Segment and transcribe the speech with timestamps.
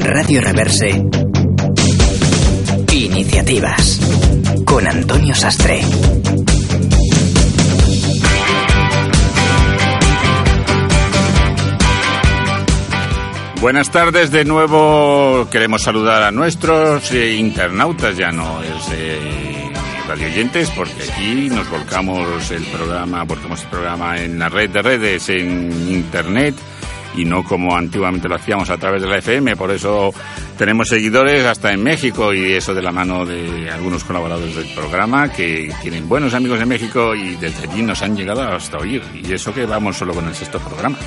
[0.00, 1.04] Radio Reverse,
[2.92, 4.00] Iniciativas
[4.64, 5.80] con Antonio Sastre.
[13.60, 15.48] Buenas tardes de nuevo.
[15.50, 19.70] Queremos saludar a nuestros eh, internautas, ya no es eh,
[20.08, 24.82] radio oyentes, porque aquí nos volcamos el programa, volcamos el programa en la red de
[24.82, 26.54] redes, en internet
[27.14, 29.56] y no como antiguamente lo hacíamos a través de la FM.
[29.56, 30.12] Por eso
[30.56, 35.30] tenemos seguidores hasta en México y eso de la mano de algunos colaboradores del programa
[35.30, 39.02] que tienen buenos amigos en México y desde allí nos han llegado hasta oír.
[39.14, 40.98] Y eso que vamos solo con el sexto programa.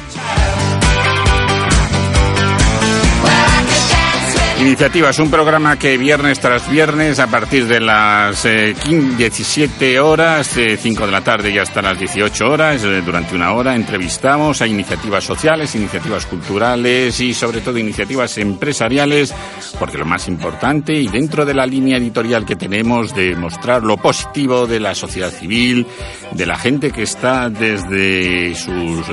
[4.59, 10.48] Iniciativa es un programa que viernes tras viernes, a partir de las 17 eh, horas,
[10.48, 14.62] 5 eh, de la tarde y hasta las 18 horas, eh, durante una hora, entrevistamos
[14.62, 19.34] a iniciativas sociales, iniciativas culturales y sobre todo iniciativas empresariales,
[19.77, 23.98] porque lo más importante y dentro de la línea editorial que tenemos de mostrar lo
[23.98, 25.85] positivo de la sociedad civil,
[26.32, 29.05] de la gente que está desde sus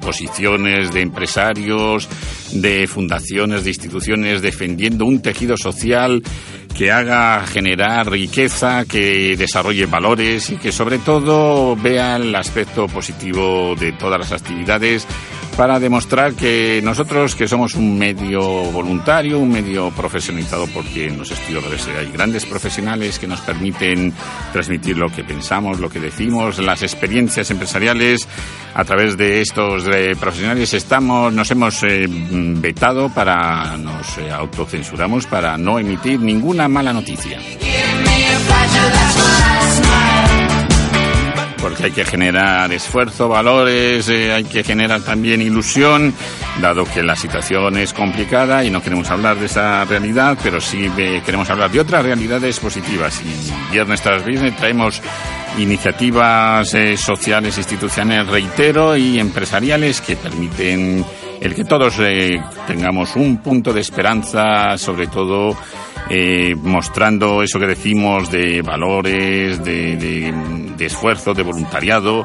[0.00, 2.08] posiciones de empresarios,
[2.52, 6.22] de fundaciones, de instituciones, defendiendo un tejido social
[6.76, 13.74] que haga generar riqueza, que desarrolle valores y que sobre todo vea el aspecto positivo
[13.78, 15.06] de todas las actividades
[15.56, 21.30] para demostrar que nosotros, que somos un medio voluntario, un medio profesionalizado, porque en los
[21.30, 21.64] estudios
[21.98, 24.12] hay grandes profesionales que nos permiten
[24.52, 28.26] transmitir lo que pensamos, lo que decimos, las experiencias empresariales,
[28.74, 35.26] a través de estos eh, profesionales estamos, nos hemos eh, vetado para, nos eh, autocensuramos
[35.26, 37.38] para no emitir ninguna mala noticia
[41.64, 46.12] porque hay que generar esfuerzo, valores, eh, hay que generar también ilusión,
[46.60, 50.90] dado que la situación es complicada y no queremos hablar de esa realidad, pero sí
[51.24, 53.18] queremos hablar de otras realidades positivas.
[53.22, 55.00] Y viernes tras viernes traemos
[55.56, 61.02] iniciativas eh, sociales, institucionales, reitero, y empresariales que permiten
[61.40, 65.56] el que todos eh, tengamos un punto de esperanza, sobre todo
[66.10, 70.32] eh, mostrando eso que decimos de valores, de,
[70.80, 72.24] esfuerzo, de voluntariado,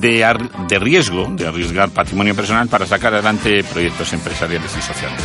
[0.00, 5.22] de, de riesgo, de arriesgar patrimonio personal para sacar adelante proyectos empresariales y sociales.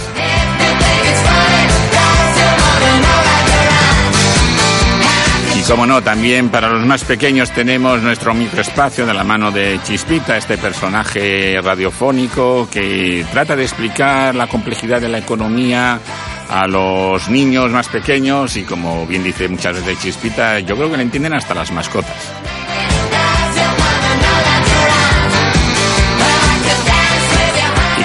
[5.56, 9.80] Y como no, también para los más pequeños tenemos nuestro microespacio de la mano de
[9.84, 16.00] Chispita, este personaje radiofónico que trata de explicar la complejidad de la economía
[16.54, 20.98] a los niños más pequeños y como bien dice muchas veces Chispita, yo creo que
[20.98, 22.32] le entienden hasta las mascotas.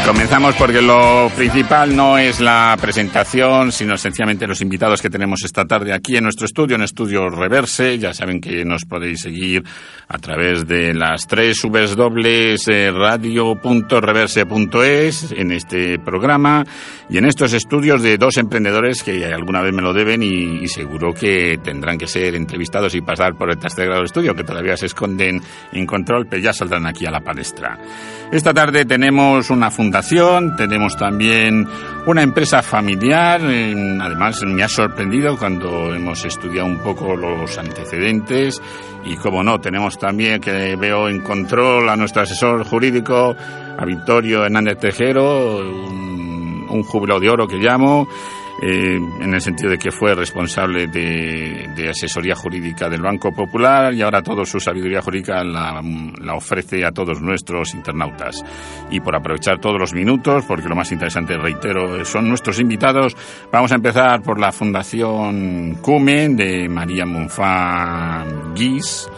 [0.08, 5.66] Comenzamos porque lo principal no es la presentación, sino sencillamente los invitados que tenemos esta
[5.66, 7.98] tarde aquí en nuestro estudio, en Estudio Reverse.
[7.98, 9.64] Ya saben que nos podéis seguir
[10.08, 16.64] a través de las tres eh, radio.reverse.es en este programa
[17.10, 21.12] y en estos estudios de dos emprendedores que alguna vez me lo deben y, seguro
[21.12, 24.78] que tendrán que ser entrevistados y pasar por el tercer grado de estudio, que todavía
[24.78, 25.42] se esconden
[25.72, 27.78] en control, pero ya saldrán aquí a la palestra.
[28.32, 29.97] Esta tarde tenemos una fundación
[30.56, 31.66] tenemos también
[32.06, 38.62] una empresa familiar, además me ha sorprendido cuando hemos estudiado un poco los antecedentes
[39.04, 43.34] y como no, tenemos también que veo en control a nuestro asesor jurídico,
[43.76, 48.06] a Victorio Hernández Tejero, un, un jubilado de oro que llamo,
[48.60, 54.02] eh, en el sentido de que fue responsable de, asesoría jurídica del Banco Popular y
[54.02, 55.80] ahora toda su sabiduría jurídica la,
[56.34, 58.44] ofrece a todos nuestros internautas.
[58.90, 63.16] Y por aprovechar todos los minutos, porque lo más interesante, reitero, son nuestros invitados,
[63.52, 68.24] vamos a empezar por la Fundación CUME de María Monfá
[68.54, 69.08] Guis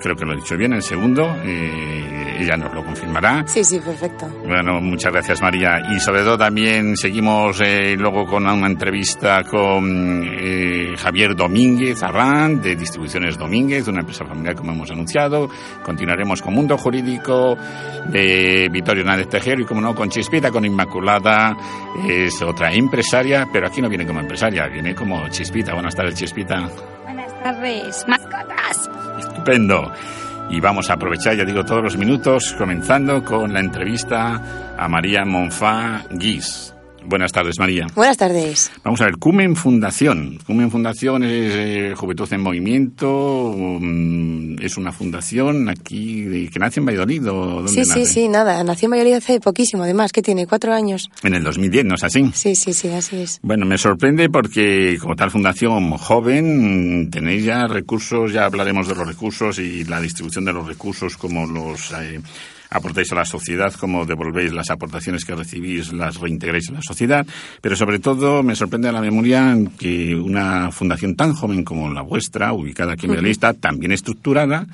[0.00, 3.44] creo que lo he dicho bien, el segundo, eh, ella nos lo confirmará.
[3.46, 4.28] Sí, sí, perfecto.
[4.44, 5.80] Bueno, muchas gracias María.
[5.94, 12.60] Y sobre todo también seguimos eh, luego con una entrevista con eh, Javier Domínguez Arrán,
[12.60, 15.48] de Distribuciones Domínguez, una empresa familiar como hemos anunciado.
[15.82, 17.56] Continuaremos con Mundo Jurídico
[18.08, 21.56] de Vittorio Hernández Tejero y como no, con Chispita, con Inmaculada,
[22.08, 25.74] es otra empresaria, pero aquí no viene como empresaria, viene como Chispita.
[25.74, 26.68] Buenas tardes, Chispita.
[27.04, 27.21] Buenas
[28.06, 28.90] mascotas.
[29.18, 29.92] Estupendo.
[30.50, 34.40] Y vamos a aprovechar, ya digo, todos los minutos, comenzando con la entrevista
[34.76, 36.71] a María Monfá Guis.
[37.06, 37.86] Buenas tardes, María.
[37.94, 38.70] Buenas tardes.
[38.84, 40.38] Vamos a ver, Cumen Fundación.
[40.46, 46.80] Cumen Fundación es eh, Juventud en Movimiento, um, es una fundación aquí de, que nace
[46.80, 47.28] en Valladolid.
[47.28, 48.62] ¿o dónde Sí, sí, sí, nada.
[48.64, 51.10] Nació en Valladolid hace poquísimo, además, que tiene cuatro años.
[51.22, 52.30] En el 2010, ¿no es así?
[52.34, 53.40] Sí, sí, sí, así es.
[53.42, 59.06] Bueno, me sorprende porque como tal fundación joven tenéis ya recursos, ya hablaremos de los
[59.06, 62.20] recursos y la distribución de los recursos, como los eh,
[62.72, 67.26] aportáis a la sociedad, cómo devolvéis las aportaciones que recibís, las reintegráis en la sociedad,
[67.60, 72.02] pero sobre todo me sorprende a la memoria que una fundación tan joven como la
[72.02, 74.66] vuestra, ubicada aquí en Valladolid, está tan bien estructurada,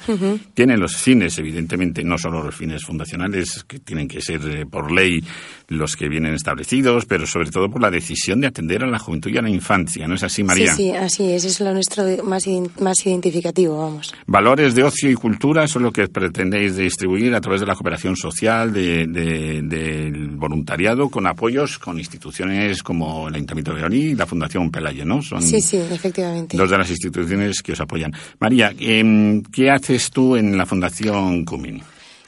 [0.54, 4.90] tiene los fines, evidentemente, no solo los fines fundacionales, que tienen que ser eh, por
[4.92, 5.22] ley
[5.68, 9.30] los que vienen establecidos, pero sobre todo por la decisión de atender a la juventud
[9.30, 10.74] y a la infancia, ¿no es así, María?
[10.74, 11.44] Sí, sí, así es.
[11.44, 12.46] Es lo nuestro más,
[12.80, 14.14] más identificativo, vamos.
[14.26, 18.16] Valores de ocio y cultura son lo que pretendéis distribuir a través de la cooperación
[18.16, 24.14] social, de- de- del voluntariado, con apoyos con instituciones como el Ayuntamiento de Valladolid y
[24.14, 25.22] la Fundación Pelayo, ¿no?
[25.22, 26.56] Son Sí, sí, efectivamente.
[26.58, 28.12] dos de las instituciones que os apoyan.
[28.40, 31.80] María, em, ¿qué haces tú en la Fundación Cumin?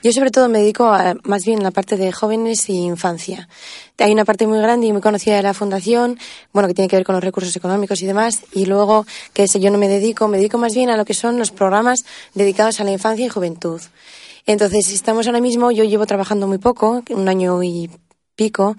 [0.03, 3.47] Yo sobre todo me dedico a, más bien a la parte de jóvenes y infancia.
[3.99, 6.19] Hay una parte muy grande y muy conocida de la fundación,
[6.55, 9.05] bueno, que tiene que ver con los recursos económicos y demás, y luego
[9.35, 11.51] que ese yo no me dedico, me dedico más bien a lo que son los
[11.51, 13.83] programas dedicados a la infancia y juventud.
[14.47, 17.91] Entonces, estamos ahora mismo, yo llevo trabajando muy poco, un año y
[18.35, 18.77] pico,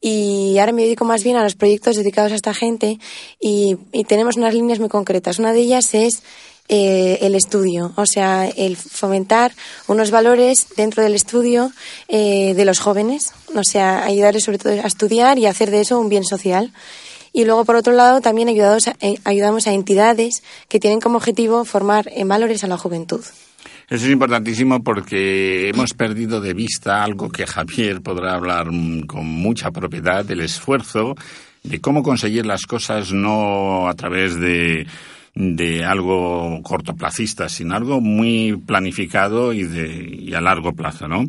[0.00, 2.98] y ahora me dedico más bien a los proyectos dedicados a esta gente
[3.40, 3.76] y,
[4.08, 5.38] tenemos unas líneas muy concretas.
[5.38, 6.24] Una de ellas es
[6.68, 9.52] eh, el estudio, o sea, el fomentar
[9.86, 11.70] unos valores dentro del estudio
[12.08, 16.00] eh, de los jóvenes, o sea, ayudarles sobre todo a estudiar y hacer de eso
[16.00, 16.72] un bien social.
[17.32, 21.64] Y luego, por otro lado, también a- eh, ayudamos a entidades que tienen como objetivo
[21.64, 23.24] formar en valores a la juventud.
[23.88, 29.26] Eso es importantísimo porque hemos perdido de vista algo que Javier podrá hablar mm, con
[29.26, 31.14] mucha propiedad, del esfuerzo
[31.64, 34.86] de cómo conseguir las cosas no a través de,
[35.34, 41.26] de algo cortoplacista, sino algo muy planificado y, de, y a largo plazo, ¿no?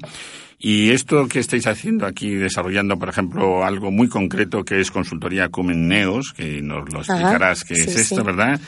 [0.59, 5.49] Y esto que estáis haciendo aquí, desarrollando, por ejemplo, algo muy concreto que es consultoría
[5.49, 8.21] Cumen Neos, que nos lo explicarás qué sí, es esto, sí.
[8.23, 8.59] ¿verdad?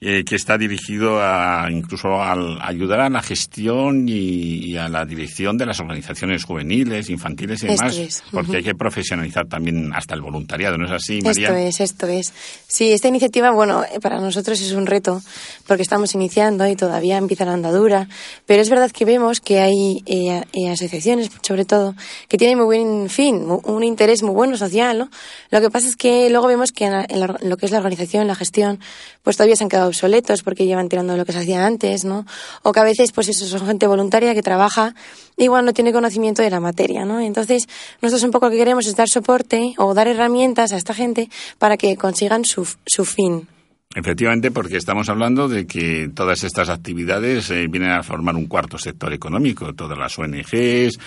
[0.00, 5.04] Eh, que está dirigido a incluso al ayudar a la gestión y, y a la
[5.04, 8.56] dirección de las organizaciones juveniles, infantiles y demás, es, porque ujú.
[8.58, 11.48] hay que profesionalizar también hasta el voluntariado, ¿no es así, María?
[11.48, 12.32] Esto es, esto es.
[12.68, 15.20] Sí, esta iniciativa, bueno, eh, para nosotros es un reto
[15.66, 18.06] porque estamos iniciando y todavía empieza la andadura,
[18.46, 21.96] pero es verdad que vemos que hay eh, eh, asociaciones, sobre todo,
[22.28, 25.10] que tienen muy buen fin, un interés muy bueno social, ¿no?
[25.50, 27.66] Lo que pasa es que luego vemos que en, la- en la- en lo que
[27.66, 28.78] es la organización, la gestión,
[29.24, 32.04] pues todavía se han quedado obsoletos porque llevan tirando de lo que se hacía antes,
[32.04, 32.24] ¿no?
[32.62, 34.94] O que a veces, pues eso, son gente voluntaria que trabaja,
[35.36, 37.20] igual no tiene conocimiento de la materia, ¿no?
[37.20, 37.68] Entonces,
[38.00, 41.28] nosotros un poco lo que queremos es dar soporte o dar herramientas a esta gente
[41.58, 43.48] para que consigan su, su fin.
[43.94, 48.76] Efectivamente, porque estamos hablando de que todas estas actividades eh, vienen a formar un cuarto
[48.76, 49.74] sector económico.
[49.74, 50.98] Todas las ONGs,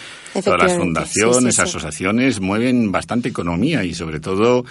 [0.44, 1.62] todas las fundaciones, sí, sí, sí.
[1.62, 4.66] asociaciones mueven bastante economía y sobre todo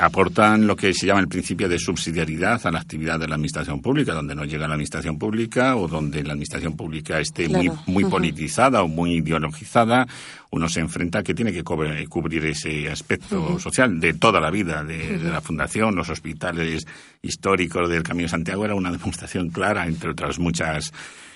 [0.00, 3.82] aportan lo que se llama el principio de subsidiariedad a la actividad de la administración
[3.82, 7.82] pública, donde no llega la administración pública o donde la administración pública esté muy, Claro.
[7.86, 10.06] muy politizada o muy ideologizada,
[10.50, 14.82] uno se enfrenta a que tiene que cubrir ese aspecto social de toda la vida,
[14.82, 16.86] de, de la fundación, los hospitales
[17.22, 20.92] históricos del Camino de Santiago, era una demostración clara, entre otras muchas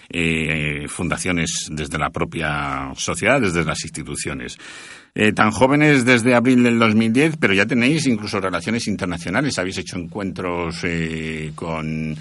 [0.09, 4.59] eh, fundaciones desde la propia sociedad, desde las instituciones.
[5.17, 9.57] Eh, tan jóvenes desde abril del 2010, pero ya tenéis incluso relaciones internacionales.
[9.59, 12.17] Habéis hecho encuentros eh, con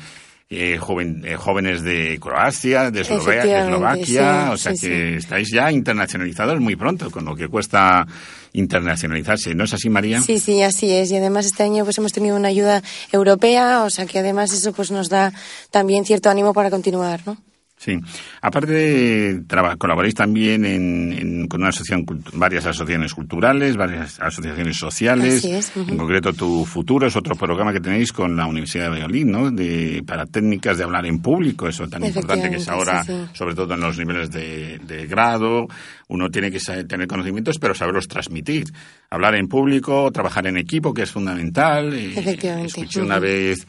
[0.50, 5.16] eh, joven- eh, jóvenes de Croacia, de Eslovaquia, sí, o sea sí, que sí.
[5.18, 8.06] estáis ya internacionalizados muy pronto, con lo que cuesta
[8.54, 9.56] internacionalizarse.
[9.56, 10.22] ¿No es así, María?
[10.22, 11.10] Sí, sí, así es.
[11.12, 14.72] Y además este año pues hemos tenido una ayuda europea, o sea que además eso
[14.74, 15.34] pues nos da
[15.72, 17.38] también cierto ánimo para continuar, ¿no?
[17.84, 17.98] Sí.
[18.42, 25.38] Aparte, traba- colaboráis también en, en- con una asociación, varias asociaciones culturales, varias asociaciones sociales.
[25.40, 25.72] Así es.
[25.76, 29.52] En concreto, Tu Futuro es otro programa que tenéis con la Universidad de Valladolid, ¿no?
[29.52, 33.32] De, para técnicas de hablar en público, eso tan importante que es ahora, Efectivamente, sí,
[33.34, 33.38] sí.
[33.38, 35.68] sobre todo en los niveles de, de grado.
[36.08, 38.66] Uno tiene que saber- tener conocimientos, pero saberlos transmitir.
[39.10, 41.94] Hablar en público, trabajar en equipo, que es fundamental.
[41.94, 43.66] Eh, Efectivamente, Escuché una vez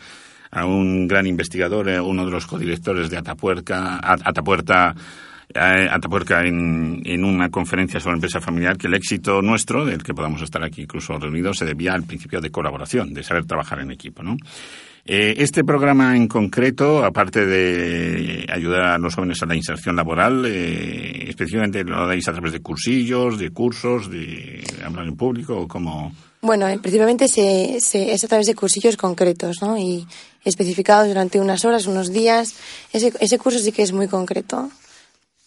[0.54, 4.94] a un gran investigador, eh, uno de los codirectores de Atapuerca, Atapuerta,
[5.52, 10.14] eh, Atapuerca en, en una conferencia sobre empresa familiar, que el éxito nuestro, del que
[10.14, 13.90] podamos estar aquí incluso reunidos, se debía al principio de colaboración, de saber trabajar en
[13.90, 14.36] equipo, ¿no?
[15.06, 20.46] Eh, este programa en concreto, aparte de ayudar a los jóvenes a la inserción laboral,
[20.46, 26.12] eh, específicamente lo dais a través de cursillos, de cursos, de hablar en público, como...
[26.44, 29.78] Bueno, eh, principalmente se, se, es a través de cursillos concretos, ¿no?
[29.78, 30.06] Y
[30.44, 32.54] especificados durante unas horas, unos días.
[32.92, 34.70] Ese, ese curso sí que es muy concreto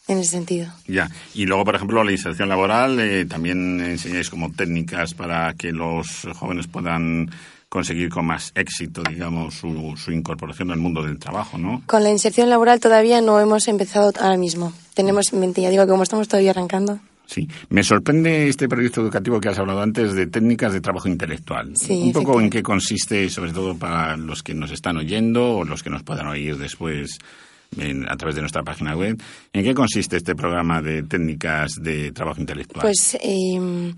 [0.08, 0.74] en ese sentido.
[0.88, 5.72] Ya, y luego, por ejemplo, la inserción laboral, eh, también enseñáis como técnicas para que
[5.72, 7.30] los jóvenes puedan
[7.70, 11.84] conseguir con más éxito, digamos, su, su incorporación al mundo del trabajo, ¿no?
[11.86, 14.74] Con la inserción laboral todavía no hemos empezado ahora mismo.
[14.96, 17.00] Tenemos en mente, ya digo que como estamos todavía arrancando.
[17.28, 21.76] Sí, me sorprende este proyecto educativo que has hablado antes de técnicas de trabajo intelectual.
[21.76, 25.64] Sí, Un poco en qué consiste, sobre todo para los que nos están oyendo o
[25.66, 27.20] los que nos puedan oír después
[27.78, 29.22] en- a través de nuestra página web.
[29.52, 32.82] ¿En qué consiste este programa de técnicas de trabajo intelectual?
[32.82, 33.94] Pues eh,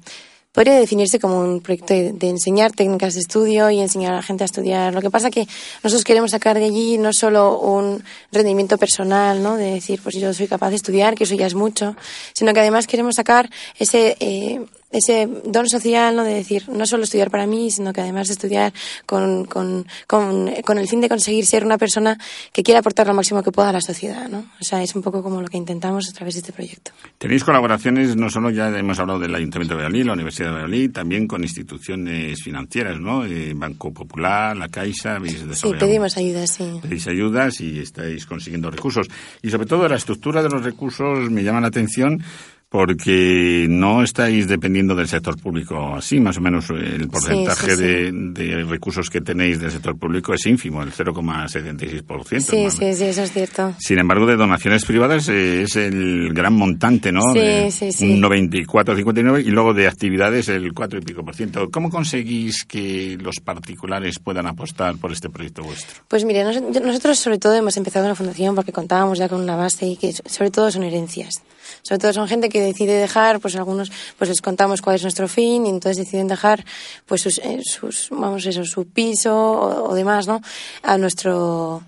[0.60, 4.44] podría definirse como un proyecto de, enseñar técnicas de estudio y enseñar a la gente
[4.44, 4.94] a estudiar.
[4.94, 5.48] Lo que pasa que
[5.84, 9.56] nosotros queremos sacar de allí no solo un rendimiento personal, ¿no?
[9.56, 11.96] De decir, pues yo soy capaz de estudiar, que eso ya es mucho,
[12.34, 13.50] sino que además queremos sacar
[13.80, 14.60] ese eh,
[14.92, 16.24] ese don social, ¿no?
[16.24, 18.74] De decir, no solo estudiar para mí, sino que además de estudiar
[19.06, 22.18] con, con, con, con el fin de conseguir ser una persona
[22.52, 24.46] que quiera aportar lo máximo que pueda a la sociedad, ¿no?
[24.60, 26.92] O sea, es un poco como lo que intentamos a través de este proyecto.
[27.18, 30.92] Tenéis colaboraciones, no solo ya hemos hablado del Ayuntamiento de Valladolid, la Universidad de Valladolid,
[30.92, 33.26] también con instituciones financieras, ¿no?
[33.26, 36.80] Eh, Banco Popular, la Caixa, habéis Sí, pedimos ayuda, sí.
[36.82, 39.08] pedís ayudas y estáis consiguiendo recursos.
[39.42, 42.24] Y sobre todo la estructura de los recursos me llama la atención
[42.70, 47.82] porque no estáis dependiendo del sector público así, más o menos el porcentaje sí, sí.
[47.84, 52.40] De, de recursos que tenéis del sector público es ínfimo, el 0,76%.
[52.42, 53.74] Sí, más sí, sí, eso es cierto.
[53.80, 57.22] Sin embargo, de donaciones privadas eh, es el gran montante, ¿no?
[57.34, 58.14] Sí, sí, sí.
[58.14, 61.70] Un 94, 59 y luego de actividades el 4 y pico por ciento.
[61.72, 66.04] ¿Cómo conseguís que los particulares puedan apostar por este proyecto vuestro?
[66.08, 69.56] Pues mire, nos- nosotros sobre todo hemos empezado una fundación porque contábamos ya con una
[69.56, 71.42] base y que sobre todo son herencias.
[71.82, 75.28] Sobre todo son gente que decide dejar, pues algunos, pues les contamos cuál es nuestro
[75.28, 76.66] fin y entonces deciden dejar,
[77.06, 80.42] pues sus, eh, sus vamos eso, su piso o, o demás, ¿no?
[80.84, 81.84] A nuestro,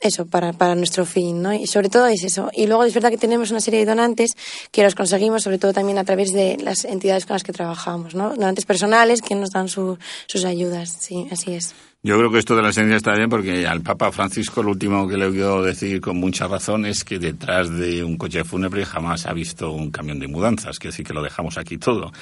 [0.00, 1.52] eso, para, para nuestro fin, ¿no?
[1.54, 2.50] Y sobre todo es eso.
[2.52, 4.36] Y luego es verdad que tenemos una serie de donantes
[4.70, 8.14] que los conseguimos sobre todo también a través de las entidades con las que trabajamos,
[8.14, 8.30] ¿no?
[8.30, 11.74] Donantes personales que nos dan su- sus ayudas, sí, así es.
[12.06, 15.08] Yo creo que esto de la esencia está bien porque al Papa Francisco lo último
[15.08, 19.26] que le oído decir con mucha razón es que detrás de un coche fúnebre jamás
[19.26, 22.12] ha visto un camión de mudanzas, que decir que lo dejamos aquí todo.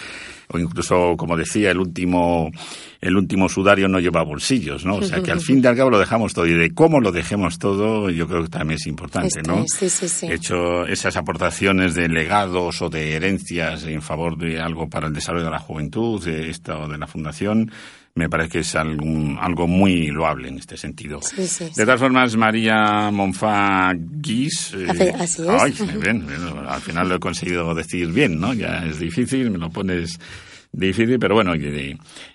[0.48, 2.50] O incluso, como decía, el último,
[3.02, 4.96] el último sudario no lleva bolsillos, ¿no?
[4.96, 6.46] O sea que al fin y al cabo lo dejamos todo.
[6.46, 9.66] Y de cómo lo dejemos todo, yo creo que también es importante, ¿no?
[9.68, 10.28] sí, sí, sí.
[10.28, 15.12] He hecho esas aportaciones de legados o de herencias en favor de algo para el
[15.12, 17.70] desarrollo de la juventud, de esto de la fundación,
[18.16, 21.21] me parece que es algún- algo muy loable en este sentido.
[21.21, 21.80] Sí, sí, de sí.
[21.80, 24.73] todas formas, María Monfá Guis.
[24.75, 25.49] eh, así es.
[25.49, 28.54] ay, bien, bien, al final lo he conseguido decir bien, ¿no?
[28.54, 30.21] Ya es difícil, me lo pones
[30.76, 31.52] difícil, pero bueno,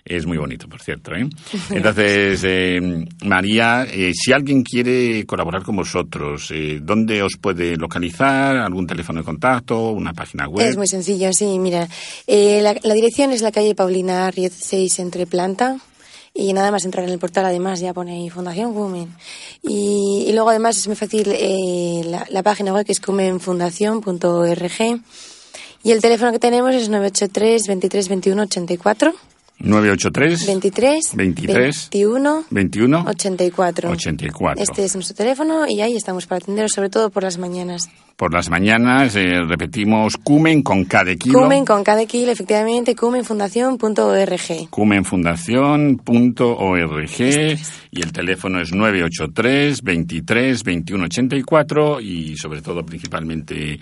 [0.04, 1.14] es muy bonito, por cierto.
[1.14, 1.28] ¿eh?
[1.70, 2.80] Entonces, eh,
[3.24, 8.56] María, eh, si alguien quiere colaborar con vosotros, eh, ¿dónde os puede localizar?
[8.56, 9.90] ¿Algún teléfono de contacto?
[9.90, 10.66] ¿Una página web?
[10.66, 11.88] Es muy sencillo, sí, mira.
[12.26, 15.78] eh, la, dirección es la calle Paulina Riez 6 entre planta.
[16.32, 19.08] Y nada más entrar en el portal, además, ya pone Fundación Cumen.
[19.64, 21.26] Y, y luego, además, es muy fácil
[22.08, 25.00] la, la página web que es cumenfundación.org.
[25.82, 29.14] Y el teléfono que tenemos es 983 23 21 84.
[29.62, 33.90] 983 23 23 21 21 84.
[33.90, 34.62] 84.
[34.62, 37.82] Este es nuestro teléfono y ahí estamos para atenderos, sobre todo por las mañanas.
[38.16, 41.40] Por las mañanas eh, repetimos Cumen con de kilo.
[41.40, 44.68] Cumen con cada kilo, efectivamente, cumenfundación.org.
[44.70, 47.20] cumenfundación.org
[47.90, 53.80] y el teléfono es 983 23 21 84 y sobre todo principalmente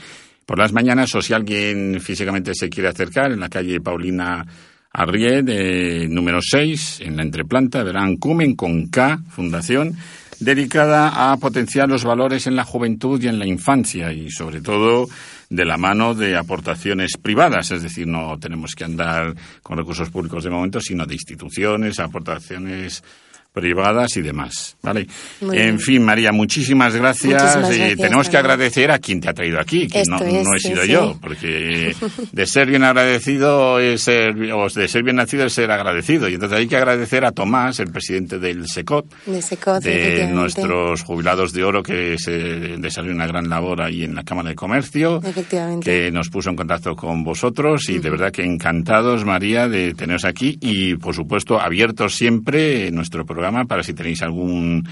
[0.49, 4.47] por las mañanas o si alguien físicamente se quiere acercar en la calle Paulina
[4.90, 9.95] Arried, eh, número 6, en la entreplanta, verán Cumen con K, Fundación,
[10.40, 15.07] dedicada a potenciar los valores en la juventud y en la infancia y sobre todo
[15.50, 20.45] de la mano de aportaciones privadas, es decir, no tenemos que andar con recursos públicos
[20.45, 23.05] de momento, sino de instituciones, aportaciones
[23.52, 25.07] privadas y demás, ¿vale?
[25.40, 25.81] Muy en bien.
[25.81, 27.43] fin, María, muchísimas gracias.
[27.57, 30.45] Muchísimas Eh, tenemos que agradecer a quien te ha traído aquí, que Esto no, es,
[30.47, 30.93] no he sido sí.
[30.93, 31.95] yo, porque
[32.31, 36.28] de ser bien agradecido es ser, o de ser bien nacido es ser agradecido.
[36.28, 40.35] Y entonces hay que agradecer a Tomás, el presidente del SECOT, De Secot, de efectivamente.
[40.35, 44.55] nuestros jubilados de oro que se desarrolla una gran labor ahí en la Cámara de
[44.55, 45.21] Comercio,
[45.83, 50.25] que nos puso en contacto con vosotros y de verdad que encantados, María, de teneros
[50.25, 54.87] aquí y, por supuesto, abiertos siempre nuestro programa para si tenéis algún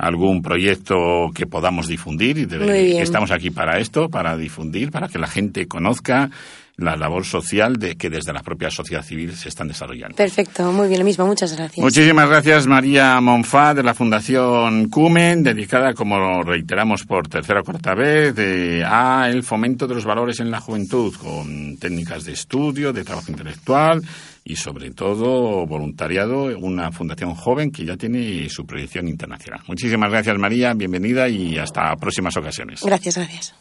[0.00, 0.94] algún proyecto
[1.34, 5.66] que podamos difundir y de- estamos aquí para esto, para difundir, para que la gente
[5.66, 6.30] conozca
[6.76, 10.14] la labor social de que desde la propia sociedad civil se están desarrollando.
[10.14, 11.82] Perfecto, muy bien, lo mismo, muchas gracias.
[11.84, 17.96] Muchísimas gracias María Monfá de la Fundación Cumen, dedicada, como reiteramos por tercera o cuarta
[17.96, 18.36] vez,
[18.86, 23.32] a el fomento de los valores en la juventud, con técnicas de estudio, de trabajo
[23.32, 24.00] intelectual
[24.48, 29.60] y sobre todo voluntariado, una fundación joven que ya tiene su proyección internacional.
[29.68, 32.80] Muchísimas gracias María, bienvenida y hasta próximas ocasiones.
[32.82, 33.54] Gracias, gracias.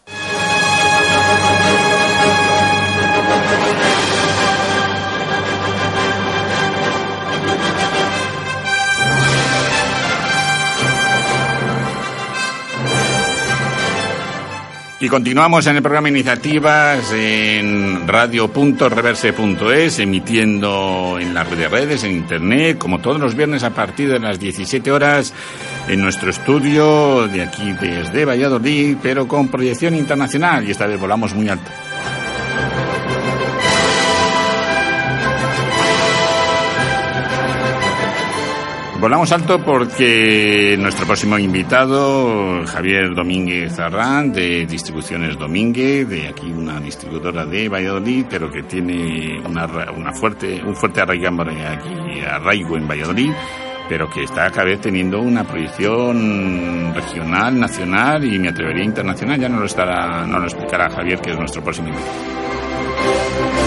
[15.00, 23.00] Y continuamos en el programa Iniciativas en radio.reverse.es, emitiendo en las redes, en internet, como
[23.00, 25.36] todos los viernes a partir de las 17 horas
[25.88, 31.36] en nuestro estudio de aquí desde Valladolid, pero con proyección internacional y esta vez volamos
[31.36, 31.70] muy alto.
[39.00, 46.80] Volamos alto porque nuestro próximo invitado, Javier Domínguez Arrán, de Distribuciones Domínguez, de aquí una
[46.80, 52.88] distribuidora de Valladolid, pero que tiene una, una fuerte, un fuerte arraigambre aquí, arraigo en
[52.88, 53.32] Valladolid,
[53.88, 59.40] pero que está cada vez teniendo una proyección regional, nacional y me atrevería internacional.
[59.40, 63.67] Ya no lo estará, no lo explicará Javier, que es nuestro próximo invitado.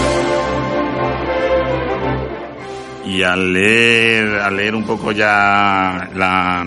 [3.11, 6.65] Y al leer, al leer un poco ya la,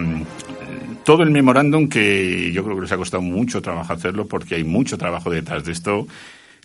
[1.03, 4.65] todo el memorándum que yo creo que les ha costado mucho trabajo hacerlo porque hay
[4.65, 6.07] mucho trabajo detrás de esto.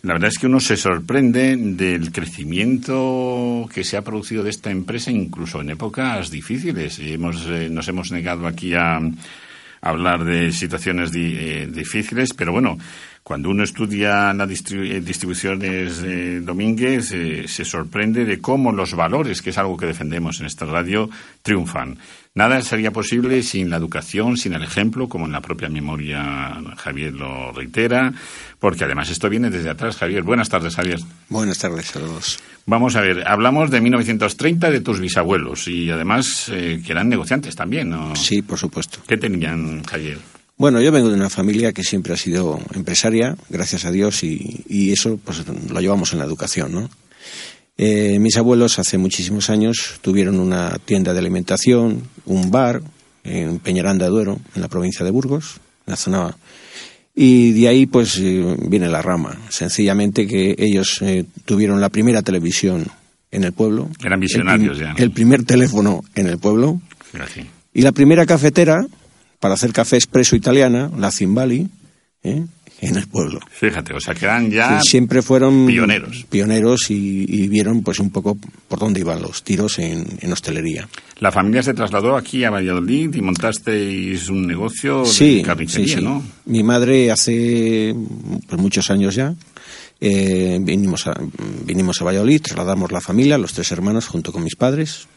[0.02, 4.70] La verdad es que uno se sorprende del crecimiento que se ha producido de esta
[4.70, 7.00] empresa incluso en épocas difíciles.
[7.00, 9.00] Hemos, eh, nos hemos negado aquí a,
[9.82, 12.78] hablar de situaciones eh, difíciles, pero bueno,
[13.30, 19.44] cuando uno estudia las eh, distribuciones de Domínguez, eh, se sorprende de cómo los valores,
[19.44, 21.12] que es algo que defendemos en esta radio,
[21.44, 22.00] triunfan.
[22.34, 27.14] Nada sería posible sin la educación, sin el ejemplo, como en la propia memoria Javier
[27.14, 28.12] lo reitera,
[28.58, 30.24] porque además esto viene desde atrás, Javier.
[30.24, 30.98] Buenas tardes, Javier.
[31.30, 32.40] Buenas tardes a todos.
[32.66, 37.56] Vamos a ver, hablamos de 1930 de tus bisabuelos y además eh, que eran negociantes
[37.56, 38.16] también, ¿no?
[38.16, 39.02] Sí, por supuesto.
[39.08, 40.18] ¿Qué tenían, Javier?
[40.60, 44.92] Bueno, yo vengo de una familia que siempre ha sido empresaria, gracias a Dios, y,
[44.92, 46.90] eso pues lo llevamos en la educación, ¿no?
[47.78, 52.82] Eh, mis abuelos hace muchísimos años tuvieron una tienda de alimentación, un bar
[53.24, 56.38] en Peñaranda de Duero, en la provincia de Burgos, en la zona
[57.16, 59.38] y de ahí pues eh, viene la rama.
[59.48, 62.86] Sencillamente que ellos eh, tuvieron la primera televisión
[63.32, 63.90] en el pueblo.
[64.04, 64.94] Eran visionarios el, ya.
[64.98, 66.82] El primer teléfono en el pueblo.
[67.74, 68.86] Y la primera cafetera
[69.40, 71.70] para hacer café expreso italiana, la Zimbali,
[72.24, 72.46] ¿eh?
[72.82, 73.40] en el pueblo.
[73.50, 78.38] Fíjate, o sea que eran ya siempre fueron pioneros, pioneros y, vieron pues un poco
[78.68, 80.88] por dónde iban los tiros en, hostelería.
[81.20, 86.24] La familia se trasladó aquí a Valladolid y montasteis un negocio de carnicería, sí, ¿no?
[86.46, 87.94] Mi madre hace
[88.48, 89.34] pues, muchos años ya
[90.00, 91.14] eh, vinimos a
[91.66, 95.08] vinimos a Valladolid, trasladamos la familia, los tres hermanos junto con mis padres,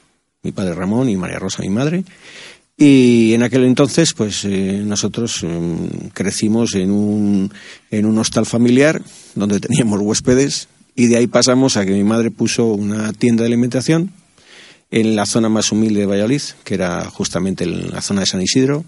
[0.42, 2.04] mi padre Ramón y María Rosa, mi madre.
[2.76, 7.52] Y en aquel entonces, pues eh, nosotros em, crecimos en un,
[7.90, 9.00] en un hostal familiar
[9.35, 13.48] donde teníamos huéspedes y de ahí pasamos a que mi madre puso una tienda de
[13.48, 14.11] alimentación
[14.90, 18.42] en la zona más humilde de Valladolid, que era justamente en la zona de San
[18.42, 18.85] Isidro,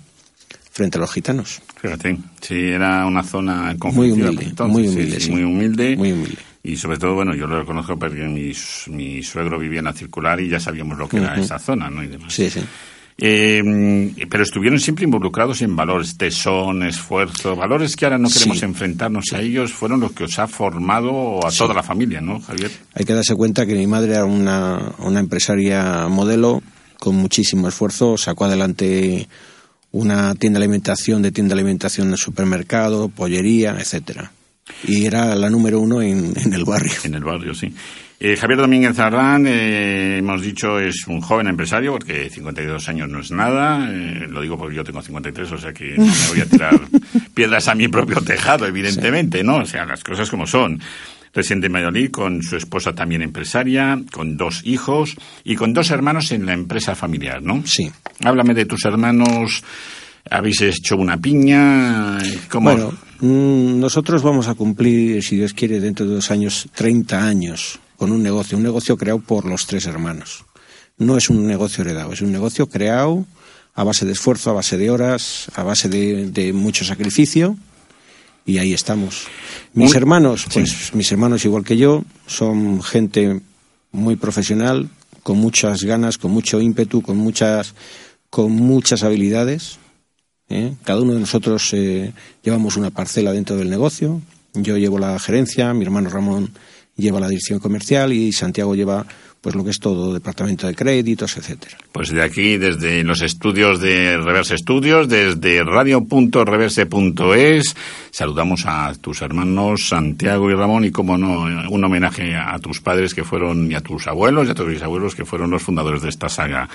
[0.71, 1.63] frente a los gitanos.
[1.81, 6.39] Fíjate, sí, era una zona muy humilde, muy humilde, muy humilde, muy humilde.
[6.63, 8.53] Y sobre todo, bueno, yo lo reconozco porque mi,
[8.89, 12.03] mi suegro vivía en la circular y ya sabíamos lo que era esa zona, ¿no?
[12.03, 12.33] Y demás.
[12.33, 12.61] Sí, sí.
[13.17, 13.63] Eh,
[14.29, 19.41] pero estuvieron siempre involucrados en valores, tesón, esfuerzo, valores que ahora no queremos enfrentarnos a
[19.41, 22.73] ellos, fueron los que os ha formado a toda la familia, ¿no, Javier?
[22.93, 26.61] Hay que darse cuenta que mi madre era una, una empresaria modelo
[26.99, 29.29] con muchísimo esfuerzo, sacó adelante
[29.93, 34.33] una tienda de alimentación, de tienda de alimentación en supermercado, pollería, etcétera.
[34.89, 36.95] Y era la número uno en, en el barrio.
[37.05, 37.73] En el barrio, sí.
[38.21, 43.21] Eh, Javier Domínguez Zardán, eh, hemos dicho, es un joven empresario, porque 52 años no
[43.21, 43.91] es nada.
[43.91, 46.81] Eh, lo digo porque yo tengo 53, o sea que no me voy a tirar
[47.35, 49.57] piedras a mi propio tejado, evidentemente, ¿no?
[49.57, 50.81] O sea, las cosas como son.
[51.35, 56.31] Residente en Valladolid, con su esposa también empresaria, con dos hijos y con dos hermanos
[56.31, 57.67] en la empresa familiar, ¿no?
[57.67, 57.91] Sí.
[58.23, 59.65] Háblame de tus hermanos.
[60.31, 62.19] ¿Habéis hecho una piña?
[62.49, 62.71] ¿Cómo?
[62.71, 67.81] Bueno, mm, nosotros vamos a cumplir, si Dios quiere, dentro de dos años, 30 años
[68.05, 70.45] con un negocio, un negocio creado por los tres hermanos.
[70.99, 73.25] No es un negocio heredado, es un negocio creado
[73.73, 77.57] a base de esfuerzo, a base de horas, a base de, mucho sacrificio
[78.45, 79.27] y ahí estamos.
[79.73, 83.41] Mis hermanos, pues mis hermanos igual que yo, son gente
[83.91, 84.91] muy profesional,
[85.23, 87.75] con muchas ganas, con mucho ímpetu, con muchas,
[88.29, 89.79] con muchas habilidades.
[90.51, 90.75] ¿eh?
[90.85, 92.13] Cada uno de nosotros eh,
[92.43, 94.21] llevamos una parcela dentro del negocio.
[94.53, 96.53] Yo llevo la gerencia, mi hermano Ramón
[96.97, 99.07] lleva la dirección comercial y Santiago lleva
[99.45, 101.77] pues lo que es todo, departamento de créditos, etcétera.
[101.93, 107.77] Pues de aquí, desde los estudios de Reverse Estudios, desde radio.reverse.es,
[108.11, 113.13] saludamos a tus hermanos Santiago y Ramón y, como no, un homenaje a tus padres
[113.13, 116.09] que fueron, y a tus abuelos y a tus bisabuelos que fueron los fundadores de
[116.09, 116.67] esta saga.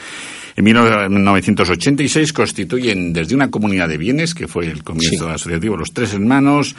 [0.56, 6.14] En 1986 constituyen desde una comunidad de bienes, que fue el comienzo asociativo, los tres
[6.14, 6.76] hermanos,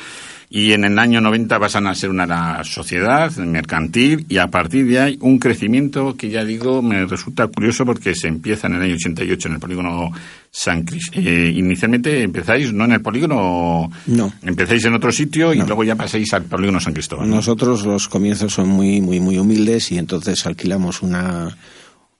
[0.53, 4.99] y en el año 90 pasan a ser una sociedad mercantil y a partir de
[4.99, 8.95] ahí un crecimiento que ya digo me resulta curioso porque se empieza en el año
[8.95, 10.11] 88 en el polígono
[10.51, 11.29] San Cristóbal.
[11.29, 14.33] Eh, inicialmente empezáis no en el polígono, no.
[14.43, 17.31] Empezáis en otro sitio y luego ya pasáis al polígono San Cristóbal.
[17.31, 21.57] Nosotros los comienzos son muy muy muy humildes y entonces alquilamos una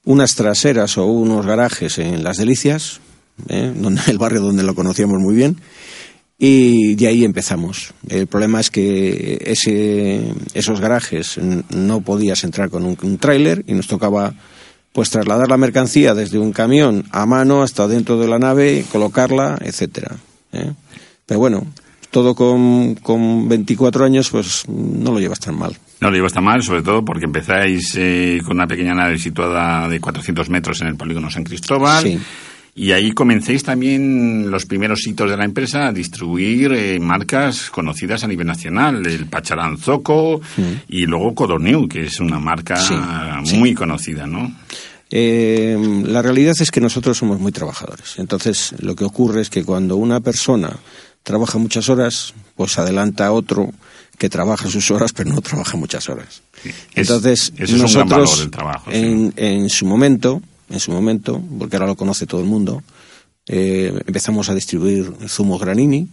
[0.05, 3.01] unas traseras o unos garajes en Las Delicias,
[3.49, 3.73] ¿eh?
[3.77, 5.57] donde, el barrio donde lo conocíamos muy bien
[6.43, 7.93] y de ahí empezamos.
[8.09, 13.85] El problema es que ese, esos garajes no podías entrar con un, tráiler y nos
[13.85, 14.33] tocaba
[14.91, 19.59] pues trasladar la mercancía desde un camión a mano hasta dentro de la nave, colocarla,
[19.61, 20.15] etcétera.
[20.51, 20.73] ¿eh?
[21.27, 21.67] Pero bueno,
[22.09, 25.77] todo con, con 24 años, pues no lo llevas tan mal.
[25.99, 29.87] No lo llevas tan mal, sobre todo porque empezáis eh, con una pequeña nave situada
[29.87, 32.03] de 400 metros en el polígono San Cristóbal.
[32.03, 32.19] Sí
[32.73, 38.23] y ahí comencéis también los primeros hitos de la empresa a distribuir eh, marcas conocidas
[38.23, 40.39] a nivel nacional, el Pacharanzoco
[40.87, 44.53] y luego Codorniu, que es una marca muy conocida, ¿no?
[45.13, 48.17] Eh, la realidad es que nosotros somos muy trabajadores.
[48.17, 50.77] Entonces, lo que ocurre es que cuando una persona
[51.23, 53.71] trabaja muchas horas, pues adelanta a otro
[54.17, 56.41] que trabaja sus horas, pero no trabaja muchas horas.
[56.95, 58.47] Entonces, nosotros,
[58.87, 62.81] en, en su momento, en su momento, porque ahora lo conoce todo el mundo.
[63.47, 66.07] Eh, empezamos a distribuir zumo granini.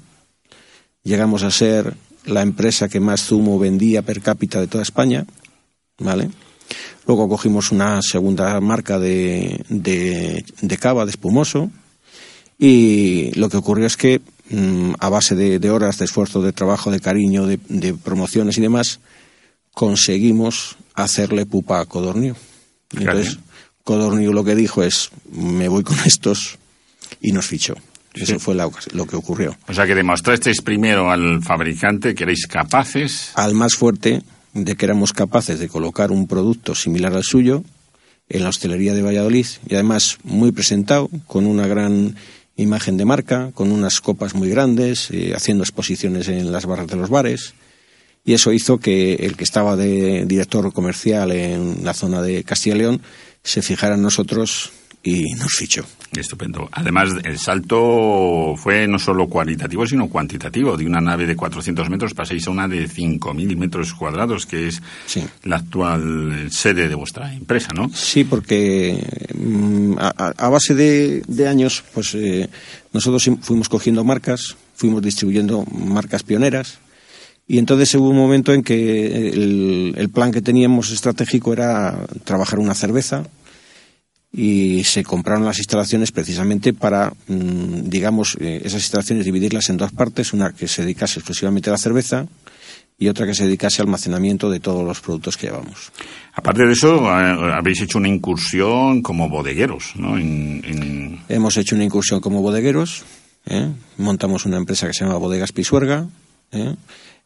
[1.03, 1.95] Llegamos a ser
[2.25, 5.25] la empresa que más zumo vendía per cápita de toda España.
[5.99, 6.31] ¿Vale?
[7.07, 11.71] Luego cogimos una segunda marca de, de, cava, de espumoso.
[12.59, 16.91] Y lo que ocurrió es que, mm, a base de, horas de esfuerzo, de trabajo,
[16.91, 19.01] de cariño, de, promociones y demás,
[19.73, 22.37] conseguimos hacerle pupa a Codornio.
[22.91, 23.39] Entonces,
[23.89, 26.59] Codorniu lo que dijo es, me voy con estos
[27.23, 27.75] y nos fichó.
[28.13, 29.57] Eso fue lo que ocurrió.
[29.67, 33.33] O sea que demostrasteis primero al fabricante que erais capaces.
[33.33, 34.21] Al más fuerte
[34.53, 37.65] de que éramos capaces de colocar un producto similar al suyo
[38.29, 42.15] en la hostelería de Valladolid y además muy presentado, con una gran
[42.57, 46.97] imagen de marca, con unas copas muy grandes, eh, haciendo exposiciones en las barras de
[46.97, 47.55] los bares.
[48.27, 52.77] Y eso hizo que el que estaba de director comercial en la zona de Castilla
[52.77, 53.01] y León
[53.43, 54.73] se fijara en nosotros
[55.03, 55.85] y nos fichó.
[56.13, 56.69] Estupendo.
[56.73, 60.77] Además, el salto fue no solo cualitativo, sino cuantitativo.
[60.77, 64.83] De una nave de 400 metros pasáis a una de 5.000 metros cuadrados, que es
[65.45, 67.91] la actual sede de vuestra empresa, ¿no?
[67.91, 72.49] Sí, porque mm, a, base de, años, pues eh,
[72.93, 76.79] nosotros fuimos cogiendo marcas, fuimos distribuyendo marcas pioneras,
[77.51, 82.75] y entonces hubo un momento en que el, plan que teníamos estratégico era trabajar una
[82.75, 83.27] cerveza
[84.31, 89.93] y se compraron las instalaciones precisamente para, mm, digamos, eh, esas instalaciones dividirlas en dos
[89.93, 92.27] partes, una que se dedicase exclusivamente a la cerveza
[92.99, 95.91] y otra que se dedicase al almacenamiento de todos los productos que llevamos.
[96.35, 100.19] Aparte de eso, eh, habéis hecho una incursión como bodegueros, ¿no?
[101.31, 103.05] Hemos hecho una incursión como bodegueros,
[103.47, 103.71] ¿eh?
[103.97, 106.07] montamos una empresa que se llama Bodegas Pisuerga,
[106.53, 106.75] ¿eh?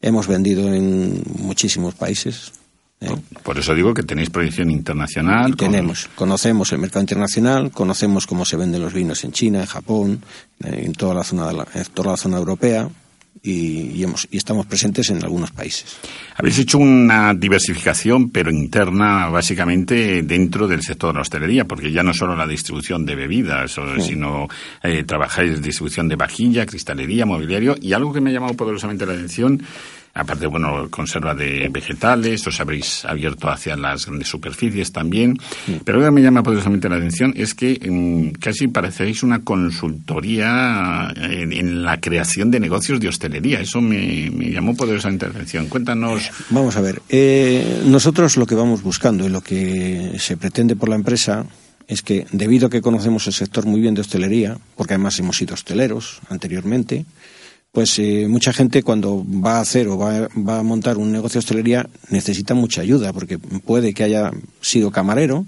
[0.03, 2.53] Hemos vendido en muchísimos países.
[3.01, 3.09] ¿eh?
[3.43, 5.57] Por eso digo que tenéis proyección internacional.
[5.57, 10.25] Tenemos, conocemos el mercado internacional, conocemos cómo se venden los vinos en China, en Japón,
[10.63, 12.91] en toda la zona, de la, en toda la zona europea
[13.43, 15.97] y, estamos presentes en algunos países.
[16.37, 22.03] Habéis hecho una diversificación, pero interna, básicamente dentro del sector de la hostelería, porque ya
[22.03, 24.49] no solo la distribución de bebidas, sino
[24.83, 29.13] eh, trabajáis distribución de vajilla, cristalería, mobiliario, y algo que me ha llamado poderosamente la
[29.13, 29.63] atención
[30.15, 35.39] Aparte, bueno, conserva de vegetales, os habréis abierto hacia las grandes superficies también.
[35.85, 41.13] Pero lo que me llama poderosamente la atención es que mm, casi parecéis una consultoría
[41.17, 43.61] en, la creación de negocios de hostelería.
[43.61, 45.69] Eso me, llamó poderosamente la atención.
[45.69, 46.31] Cuéntanos.
[46.51, 47.01] Vamos a ver.
[47.09, 51.47] Eh, nosotros lo que vamos buscando y lo que se pretende por la empresa
[51.89, 55.39] es que, debido a que conocemos el sector muy bien de hostelería, porque además hemos
[55.39, 57.07] sido hosteleros anteriormente,
[57.73, 61.45] pues eh, mucha gente cuando va a hacer o va, a montar un negocio de
[61.45, 64.31] hostelería necesita mucha ayuda, porque puede que haya
[64.61, 65.47] sido camarero,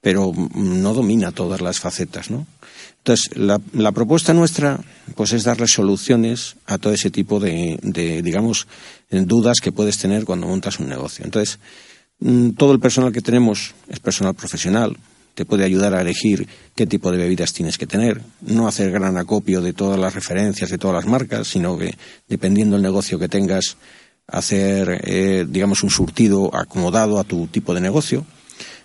[0.00, 2.46] pero no domina todas las facetas, ¿no?
[2.98, 4.80] Entonces, la, la propuesta nuestra,
[5.14, 8.66] pues es darle soluciones a todo ese tipo de, de, digamos,
[9.10, 11.24] dudas que puedes tener cuando montas un negocio.
[11.24, 11.58] Entonces,
[12.18, 14.96] mm, todo el personal que tenemos es personal profesional,
[15.34, 19.16] te puede ayudar a elegir qué tipo de bebidas tienes que tener, no hacer gran
[19.16, 21.94] acopio de todas las referencias, de todas las marcas, sino que
[22.28, 23.76] dependiendo del negocio que tengas,
[24.26, 28.24] hacer, eh, digamos, un surtido acomodado a tu tipo de negocio.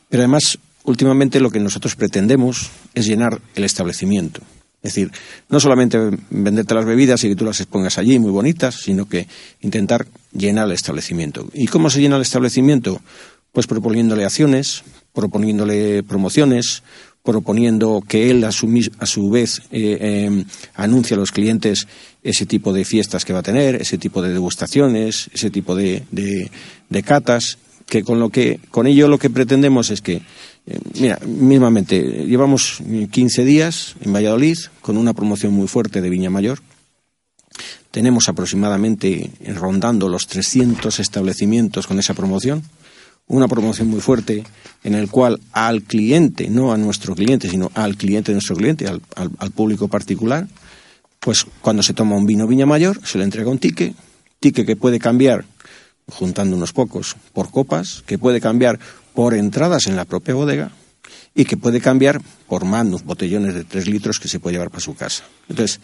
[0.10, 4.42] Pero además, últimamente lo que nosotros pretendemos es llenar el establecimiento.
[4.82, 5.12] Es decir,
[5.50, 5.98] no solamente
[6.30, 9.28] venderte las bebidas y que tú las expongas allí muy bonitas, sino que
[9.60, 11.50] intentar llenar el establecimiento.
[11.54, 13.02] ¿Y cómo se llena el establecimiento?
[13.52, 14.84] Pues proponiéndole acciones,
[15.14, 16.84] proponiéndole promociones,
[17.24, 18.68] proponiendo que él a su,
[19.00, 20.46] a su vez eh, eh,
[20.76, 21.88] anuncie a los clientes
[22.24, 26.04] ese tipo de fiestas que va a tener, ese tipo de degustaciones, ese tipo de,
[26.12, 26.50] de,
[26.90, 30.22] de catas, que con lo que con ello lo que pretendemos es que
[30.66, 36.30] eh, mira, mismamente llevamos 15 días en Valladolid con una promoción muy fuerte de Viña
[36.30, 36.60] Mayor.
[37.92, 42.64] Tenemos aproximadamente rondando los 300 establecimientos con esa promoción
[43.30, 44.44] una promoción muy fuerte
[44.84, 48.88] en el cual al cliente, no a nuestro cliente, sino al cliente de nuestro cliente,
[48.88, 50.48] al, al, público particular,
[51.20, 53.96] pues cuando se toma un vino Viña Mayor se le entrega un ticket,
[54.40, 55.46] ticket que puede cambiar,
[56.08, 58.80] juntando unos pocos, por copas, que puede cambiar
[59.14, 60.72] por entradas en la propia bodega
[61.36, 64.82] y que puede cambiar por manos, botellones de tres litros que se puede llevar para
[64.82, 65.24] su casa.
[65.48, 65.80] Entonces,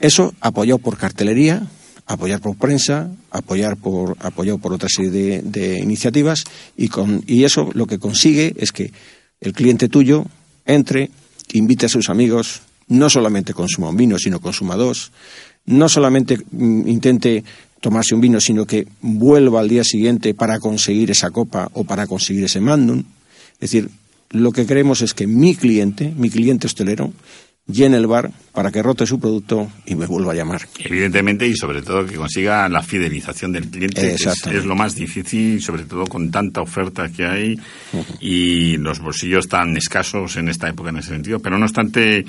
[0.00, 1.68] eso apoyado por cartelería,
[2.06, 6.44] apoyar por prensa, apoyar por, apoyado por otra serie de, iniciativas
[6.76, 8.92] y, con, y eso lo que consigue es que
[9.40, 10.26] el cliente tuyo
[10.66, 11.10] entre,
[11.52, 15.12] invite a sus amigos, no solamente consuma un vino, sino consuma dos,
[15.66, 17.44] no solamente mm, intente
[17.80, 22.06] tomarse un vino, sino que vuelva al día siguiente para conseguir esa copa o para
[22.06, 23.02] conseguir ese mandum.
[23.54, 23.90] Es decir,
[24.30, 27.12] lo que queremos es que mi cliente, mi cliente hostelero,
[27.66, 30.62] llene el bar para que rote su producto y me vuelva a llamar.
[30.78, 35.62] Evidentemente, y sobre todo que consiga la fidelización del cliente, es, es, lo más difícil,
[35.62, 37.60] sobre todo con tanta oferta que hay
[38.20, 41.38] y los bolsillos tan escasos en esta época en ese sentido.
[41.38, 42.24] Pero no obstante,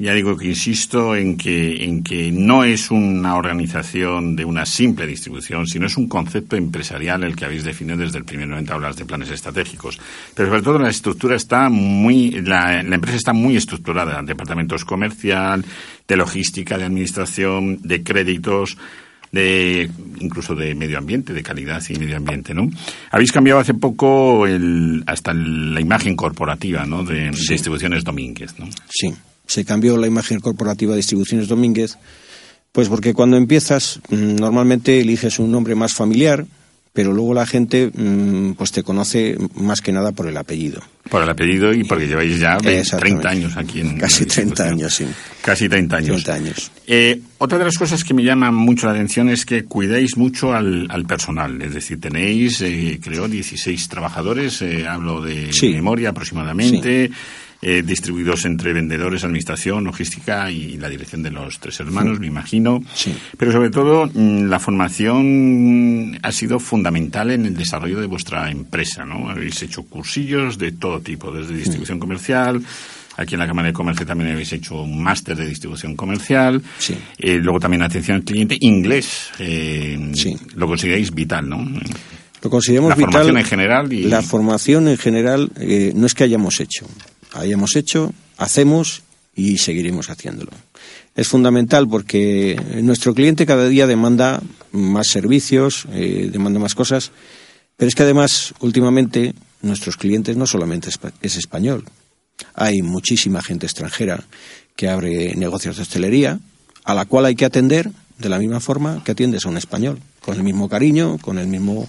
[0.00, 5.08] ya digo que insisto en que, en que no es una organización de una simple
[5.08, 8.96] distribución, sino es un concepto empresarial el que habéis definido desde el primer momento hablas
[8.96, 9.98] de planes estratégicos.
[10.36, 15.64] Pero sobre todo la estructura está muy, la, la empresa está muy estructurada, departamentos comercial,
[16.06, 18.78] de logística, de administración, de créditos,
[19.32, 22.70] de incluso de medio ambiente, de calidad y medio ambiente, ¿no?
[23.10, 27.02] Habéis cambiado hace poco el, hasta la imagen corporativa, ¿no?
[27.02, 27.48] De, sí.
[27.48, 28.68] de distribuciones Domínguez, ¿no?
[28.88, 29.12] Sí
[29.48, 31.98] se cambió la imagen corporativa de Distribuciones Domínguez,
[32.70, 36.46] pues porque cuando empiezas mm, normalmente eliges un nombre más familiar,
[36.92, 40.82] pero luego la gente mm, pues te conoce más que nada por el apellido.
[41.08, 44.94] Por el apellido y porque lleváis ya 20, 30 años aquí en Casi 30 años,
[44.94, 45.06] sí.
[45.40, 46.24] Casi 30 años.
[46.24, 46.70] 30 años.
[46.86, 50.52] Eh, otra de las cosas que me llama mucho la atención es que cuidáis mucho
[50.52, 51.62] al, al personal.
[51.62, 55.70] Es decir, tenéis, eh, creo, 16 trabajadores, eh, hablo de sí.
[55.70, 57.08] memoria aproximadamente.
[57.08, 57.14] Sí
[57.60, 62.20] eh, distribuidos entre vendedores, administración, logística y la dirección de los tres hermanos, sí.
[62.20, 62.82] me imagino.
[62.94, 63.14] Sí.
[63.36, 69.04] Pero sobre todo, mm, la formación ha sido fundamental en el desarrollo de vuestra empresa,
[69.04, 69.28] ¿no?
[69.28, 72.62] Habéis hecho cursillos de todo tipo, desde distribución comercial,
[73.18, 76.62] Aquí en la Cámara de Comercio también habéis hecho un máster de distribución comercial.
[76.78, 76.96] Sí.
[77.18, 78.56] Eh, luego también atención al cliente.
[78.60, 79.30] Inglés.
[79.40, 80.36] Eh, sí.
[80.54, 81.68] Lo consideráis vital, ¿no?
[82.40, 83.12] Lo consideramos la vital.
[83.12, 83.92] formación en general.
[83.92, 84.04] Y...
[84.04, 86.86] La formación en general eh, no es que hayamos hecho
[87.32, 89.02] hayamos hecho, hacemos
[89.34, 90.50] y seguiremos haciéndolo.
[91.14, 97.12] Es fundamental porque nuestro cliente cada día demanda más servicios, eh, demanda más cosas,
[97.76, 100.90] pero es que además últimamente nuestros clientes no solamente
[101.22, 101.84] es español,
[102.54, 104.24] hay muchísima gente extranjera
[104.76, 106.38] que abre negocios de hostelería,
[106.84, 110.00] a la cual hay que atender de la misma forma que atiendes a un español,
[110.20, 111.88] con el mismo cariño, con el mismo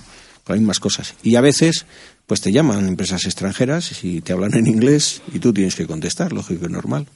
[0.50, 1.14] con las mismas cosas.
[1.22, 1.86] Y a veces
[2.30, 6.32] pues te llaman empresas extranjeras y te hablan en inglés y tú tienes que contestar,
[6.32, 7.08] lógico y normal.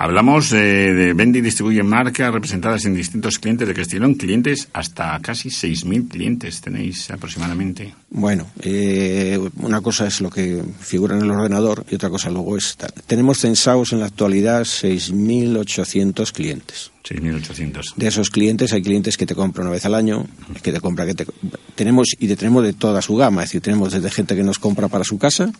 [0.00, 5.18] Hablamos eh, de vende y distribuye marcas representadas en distintos clientes de Castellón, clientes hasta
[5.18, 7.92] casi 6.000 clientes tenéis aproximadamente.
[8.08, 12.56] Bueno, eh, una cosa es lo que figura en el ordenador y otra cosa luego
[12.56, 12.76] es...
[13.08, 16.92] Tenemos censados en la actualidad 6.800 clientes.
[17.02, 17.94] 6.800.
[17.96, 20.28] De esos clientes hay clientes que te compran una vez al año,
[20.62, 21.26] que te compra, que te...
[21.74, 24.60] Tenemos y te tenemos de toda su gama, es decir, tenemos desde gente que nos
[24.60, 25.50] compra para su casa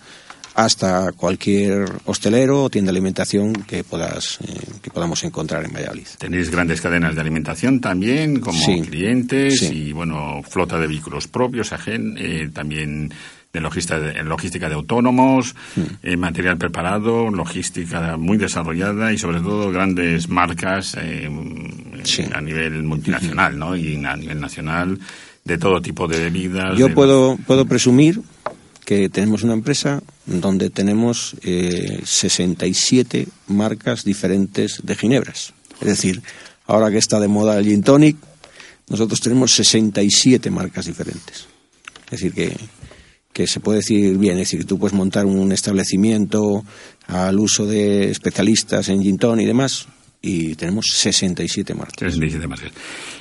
[0.59, 6.09] hasta cualquier hostelero o tienda de alimentación que puedas eh, que podamos encontrar en Valladolid.
[6.19, 12.17] Tenéis grandes cadenas de alimentación también como clientes y bueno flota de vehículos propios, agen,
[12.19, 13.15] eh, también
[13.53, 15.55] de logística de, logística de autónomos,
[16.03, 23.77] eh, material preparado, logística muy desarrollada y sobre todo grandes marcas a nivel multinacional, ¿no?
[23.77, 24.99] Y a nivel nacional
[25.45, 26.77] de todo tipo de bebidas.
[26.77, 28.21] Yo puedo puedo presumir
[28.89, 35.53] que tenemos una empresa donde tenemos eh, 67 marcas diferentes de ginebras.
[35.83, 36.23] Es decir,
[36.67, 38.17] ahora que está de moda el gin tonic,
[38.89, 41.45] nosotros tenemos 67 marcas diferentes.
[42.07, 42.57] Es decir, que,
[43.35, 46.65] que se puede decir bien, es decir, tú puedes montar un establecimiento
[47.09, 49.87] al uso de especialistas en gin tonic y demás,
[50.21, 51.99] y tenemos 67 marcas.
[51.99, 52.73] 67 marcas.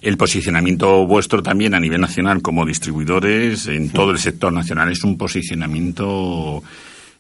[0.02, 5.04] El posicionamiento vuestro también a nivel nacional como distribuidores en todo el sector nacional es
[5.04, 6.64] un posicionamiento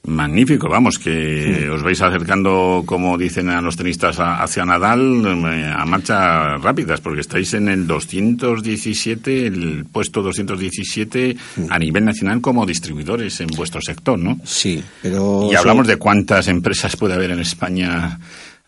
[0.07, 5.85] magnífico, vamos, que os vais acercando, como dicen a los tenistas, hacia Nadal eh, a
[5.85, 11.35] marchas rápidas, porque estáis en el 217, el puesto 217
[11.69, 14.39] a nivel nacional como distribuidores en vuestro sector, ¿no?
[14.45, 15.49] Sí, pero...
[15.51, 18.17] Y hablamos de cuántas empresas puede haber en España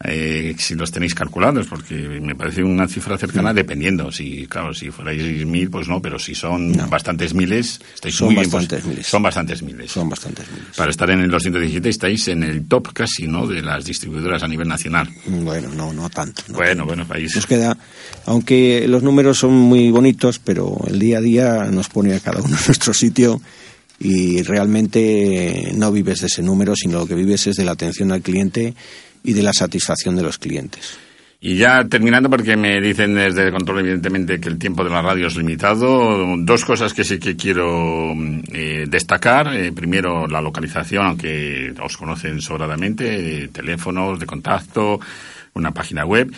[0.01, 4.09] eh, si los tenéis calculados, porque me parece una cifra cercana, dependiendo.
[4.13, 8.35] Si, claro, si fuerais mil, pues no, pero si son bastantes miles, estáis son muy
[8.37, 9.07] bastantes bien, miles.
[9.07, 9.91] Son bastantes miles.
[9.91, 10.75] Son bastantes miles.
[10.77, 14.47] Para estar en el 217 estáis en el top casi, ¿no?, de las distribuidoras a
[14.47, 15.09] nivel nacional.
[15.25, 16.43] Bueno, no, no tanto.
[16.47, 17.35] bueno, bueno, país.
[17.35, 17.77] Nos queda,
[18.25, 22.39] aunque los números son muy bonitos, pero el día a día nos pone a cada
[22.39, 23.41] uno en nuestro sitio
[23.99, 28.13] y realmente no vives de ese número, sino lo que vives es de la atención
[28.13, 28.75] al cliente
[29.23, 30.97] y de la satisfacción de los clientes.
[31.41, 35.01] Y ya terminando, porque me dicen desde el control, evidentemente, que el tiempo de la
[35.01, 38.13] radio es limitado, dos cosas que sí que quiero
[38.51, 39.55] eh, destacar.
[39.55, 44.99] Eh, primero, la localización, aunque os conocen sobradamente, teléfonos de contacto,
[45.53, 46.29] una página web.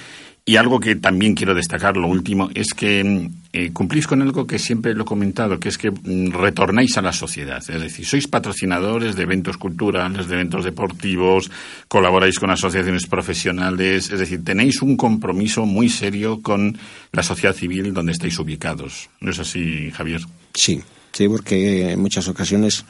[0.52, 4.46] Y algo que también quiero destacar, lo último, es que mm, eh, cumplís con algo
[4.46, 7.60] que siempre lo he comentado, que es que mm, retornáis a la sociedad.
[7.60, 11.50] Es decir, sois patrocinadores de eventos culturales, de eventos deportivos,
[11.88, 16.78] colaboráis con asociaciones profesionales, es decir, tenéis un compromiso muy serio con
[17.14, 19.10] la sociedad civil donde estáis ubicados.
[19.22, 20.20] ¿No es así, Javier?
[20.54, 20.82] Sí,
[21.14, 22.84] sí, porque en muchas ocasiones,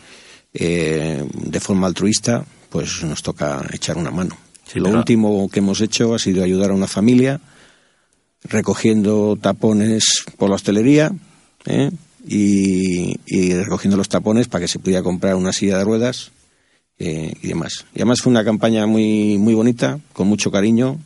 [0.52, 4.36] eh, de forma altruista, pues nos toca echar una mano.
[4.74, 7.40] Lo último que hemos hecho ha sido ayudar a una familia
[8.44, 10.06] recogiendo tapones
[10.38, 11.12] por la hostelería
[11.66, 11.92] ¿eh?
[12.28, 13.16] y,
[13.54, 16.32] recogiendo los tapones para que se pudiera comprar una silla de ruedas
[17.00, 17.86] eh, y demás.
[17.94, 21.00] Y además fue una campaña muy, muy bonita, con mucho cariño.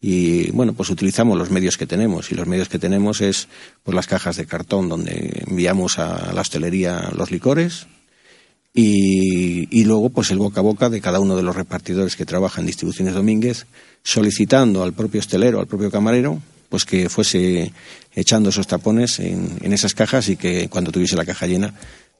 [0.00, 2.30] Y bueno, pues utilizamos los medios que tenemos.
[2.30, 3.48] Y los medios que tenemos es
[3.82, 7.86] pues, las cajas de cartón donde enviamos a la hostelería los licores,
[8.76, 12.62] y, luego pues el boca a boca de cada uno de los repartidores que trabajan
[12.62, 13.66] en distribuciones Domínguez
[14.02, 17.72] solicitando al propio hostelero, al propio camarero, pues que fuese
[18.14, 21.72] echando esos tapones en, en esas cajas y que cuando tuviese la caja llena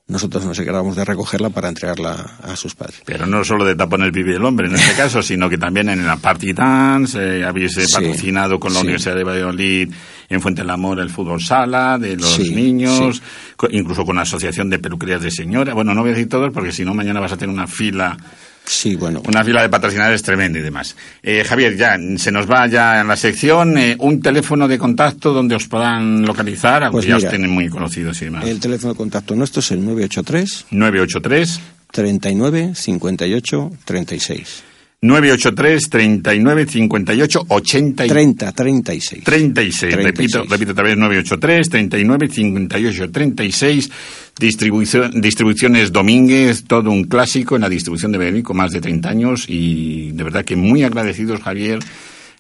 [0.06, 3.00] nosotros nos encargamos de recogerla para entregarla a sus padres.
[3.06, 6.06] Pero no solo de tapones vive el hombre en este caso, sino que también en
[6.06, 9.90] la Party Dance eh, habéis eh, patrocinado con la Universidad de Valladolid
[10.28, 13.22] en Fuente del Amor el fútbol sala de los niños,
[13.70, 15.72] incluso con la Asociación de Peluquerías de Señora.
[15.72, 18.16] Bueno, no voy a decir todos porque si no mañana vas a tener una fila
[18.66, 19.22] Sí, bueno.
[19.26, 20.96] Una fila de patrocinadores tremenda y demás.
[21.22, 25.32] Eh, Javier, ya se nos va ya en la sección eh, un teléfono de contacto
[25.32, 28.46] donde os puedan localizar, aunque pues ya os tienen muy conocidos y demás.
[28.46, 31.60] El teléfono de contacto nuestro es el 983 983
[31.92, 34.64] 39 58 36.
[35.04, 43.90] 983 39 58 80 30 36 36, repito repito otra vez 983 39 58 36
[44.38, 49.08] distribución, distribuciones Domínguez todo un clásico en la distribución de Belén con más de 30
[49.10, 51.80] años y de verdad que muy agradecidos Javier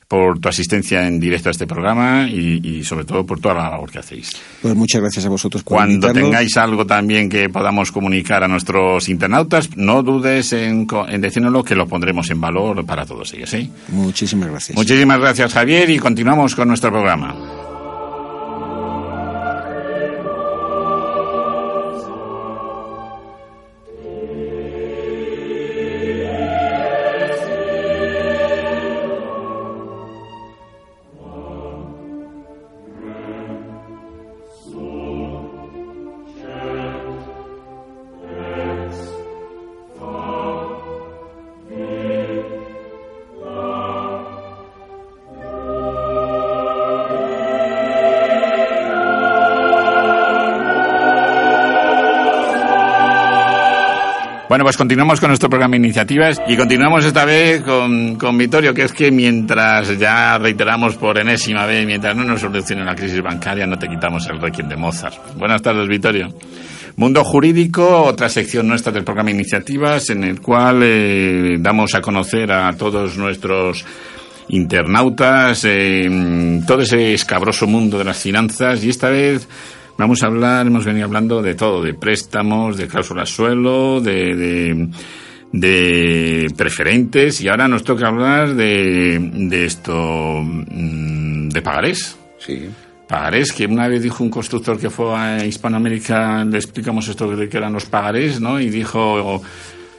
[0.08, 3.90] por tu asistencia en directo a este programa y, sobre todo por toda la labor
[3.90, 4.32] que hacéis.
[4.62, 9.08] Pues muchas gracias a vosotros por Cuando tengáis algo también que podamos comunicar a nuestros
[9.08, 13.50] internautas, no dudes en, en decírnoslo que lo pondremos en valor para todos ellos.
[13.50, 13.70] ¿sí?
[13.88, 14.76] Muchísimas gracias.
[14.76, 17.73] Muchísimas gracias Javier y continuamos con nuestro programa.
[54.54, 58.72] Bueno, pues continuamos con nuestro programa de iniciativas y continuamos esta vez con, con Vittorio,
[58.72, 63.20] que es que mientras ya reiteramos por enésima vez, mientras no nos solucione la crisis
[63.20, 65.34] bancaria, no te quitamos el requiem de Mozart.
[65.36, 66.28] Buenas tardes, Vittorio.
[66.94, 72.52] Mundo Jurídico, otra sección nuestra del programa Iniciativas, en el cual eh, damos a conocer
[72.52, 73.84] a todos nuestros
[74.50, 79.48] internautas eh, todo ese escabroso mundo de las finanzas y esta vez
[79.96, 84.88] vamos a hablar, hemos venido hablando de todo, de préstamos, de cláusulas suelo, de,
[85.52, 92.16] de, preferentes y ahora nos toca hablar de, de esto, mm, de pagarés.
[92.38, 92.68] Sí.
[93.06, 97.56] Pagarés, que una vez dijo un constructor que fue a Hispanoamérica, le explicamos esto que
[97.56, 98.58] eran los pagarés, ¿no?
[98.58, 99.42] Y dijo,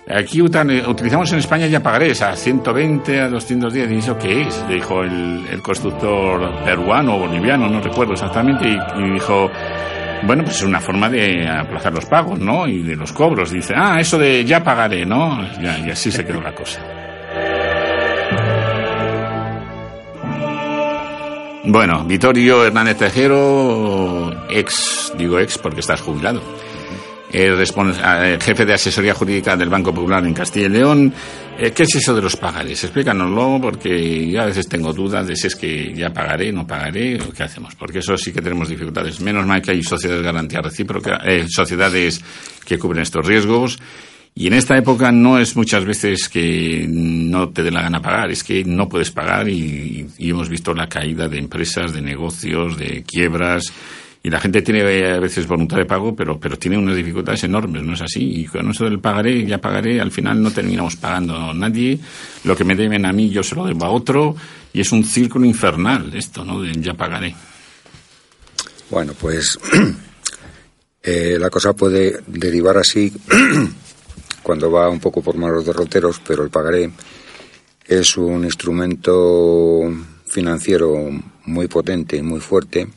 [0.08, 3.91] aquí utilizamos en España ya pagarés a 120, a 210.
[3.91, 4.68] ¿Y eso qué es?
[4.68, 9.49] Dijo el, el constructor peruano o boliviano, no recuerdo exactamente, y, dijo,
[10.24, 12.68] bueno, pues es una forma de aplazar los pagos, ¿no?
[12.68, 13.51] Y de los cobros.
[13.51, 15.39] Dice, ah, eso de ya pagaré, ¿no?
[15.60, 16.82] y así se quedó la cosa.
[21.68, 26.39] Bueno, Vittorio Hernández Tejero, ex, digo ex porque estás jubilado,
[27.43, 31.13] el, jefe de asesoría jurídica del Banco Popular en Castilla y León.
[31.57, 32.83] Eh, ¿Qué es eso de los pagares?
[32.83, 37.21] Explícanoslo porque yo a veces tengo dudas de si es que ya pagaré, no pagaré
[37.21, 39.19] o qué hacemos, porque eso sí que tenemos dificultades.
[39.19, 42.21] Menos mal que hay sociedades de garantía recíproca, eh, sociedades
[42.65, 43.79] que cubren estos riesgos
[44.38, 48.29] y en esta época no es muchas veces que no te dé la gana pagar,
[48.31, 53.03] es que no puedes pagar y, hemos visto la caída de empresas, de negocios, de
[53.03, 53.71] quiebras.
[54.26, 57.84] Y la gente tiene a veces voluntad de pago, pero, pero tiene unas dificultades enormes,
[57.84, 58.41] ¿no es así?
[58.41, 61.99] Y con eso del pagaré, ya pagaré, al final no terminamos pagando nadie.
[62.43, 64.36] Lo que me deben a mí, yo se lo debo a otro.
[64.73, 66.59] Y es un círculo infernal esto, ¿no?
[66.59, 67.36] De ya pagaré.
[68.89, 69.59] Bueno, pues
[71.03, 73.13] eh, la cosa puede derivar así
[74.41, 76.89] cuando va un poco por malos derroteros, pero el pagaré
[77.86, 79.82] es un instrumento
[80.26, 81.11] financiero
[81.45, 82.88] muy potente y muy fuerte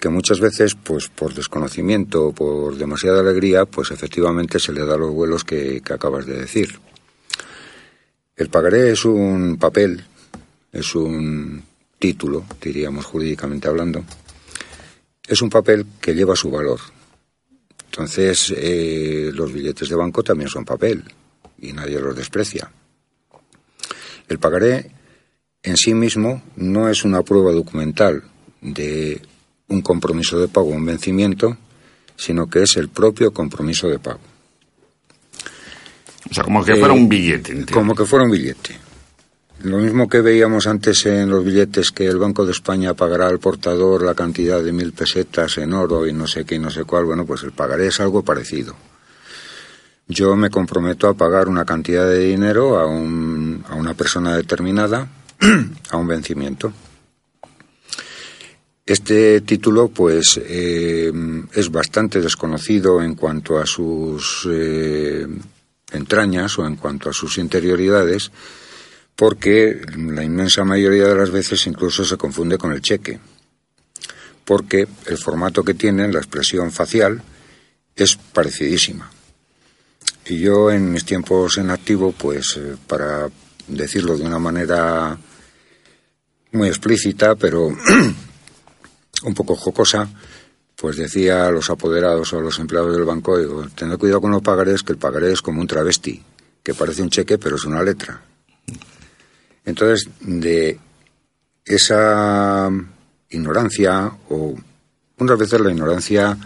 [0.00, 4.96] que muchas veces, pues por desconocimiento o por demasiada alegría, pues efectivamente se le da
[4.96, 6.78] los vuelos que, acabas de decir.
[8.36, 10.04] El pagaré es un papel,
[10.72, 11.62] es un
[11.98, 14.04] título, diríamos jurídicamente hablando,
[15.26, 16.78] es un papel que lleva su valor,
[17.90, 21.02] entonces, eh, los billetes de banco también son papel
[21.60, 22.70] y nadie los desprecia.
[24.28, 24.90] El pagaré
[25.62, 28.22] en sí mismo no es una prueba documental
[28.60, 29.20] de
[29.68, 31.56] un compromiso de pago un vencimiento,
[32.16, 34.20] sino que es el propio compromiso de pago.
[36.30, 37.66] O sea, como que fuera un billete.
[37.72, 38.88] Como que fuera un billete.
[39.62, 43.40] Lo mismo que veíamos antes en los billetes que el Banco de España pagará al
[43.40, 46.84] portador la cantidad de mil pesetas en oro y no sé qué y no sé
[46.84, 48.76] cuál, bueno, pues el pagaré es algo parecido.
[50.06, 55.08] Yo me comprometo a pagar una cantidad de dinero a, un, a una persona determinada
[55.90, 56.72] a un vencimiento.
[58.88, 61.12] Este título, pues, eh,
[61.52, 65.26] es bastante desconocido en cuanto a sus eh,
[65.92, 68.30] entrañas o en cuanto a sus interioridades
[69.14, 73.18] porque la inmensa mayoría de las veces incluso se confunde con el cheque,
[74.44, 77.20] porque el formato que tiene, la expresión facial,
[77.96, 79.10] es parecidísima.
[80.24, 83.28] Y yo en mis tiempos en activo, pues eh, para
[83.66, 85.18] decirlo de una manera
[86.52, 87.70] muy explícita, pero
[89.22, 90.08] un poco jocosa,
[90.76, 94.30] pues decía a los apoderados o a los empleados del banco, digo, tened cuidado con
[94.30, 96.22] los pagarés, que el pagaré es como un travesti,
[96.62, 98.22] que parece un cheque, pero es una letra.
[99.64, 100.78] Entonces, de
[101.64, 102.70] esa
[103.30, 104.54] ignorancia, o
[105.18, 106.38] unas veces la ignorancia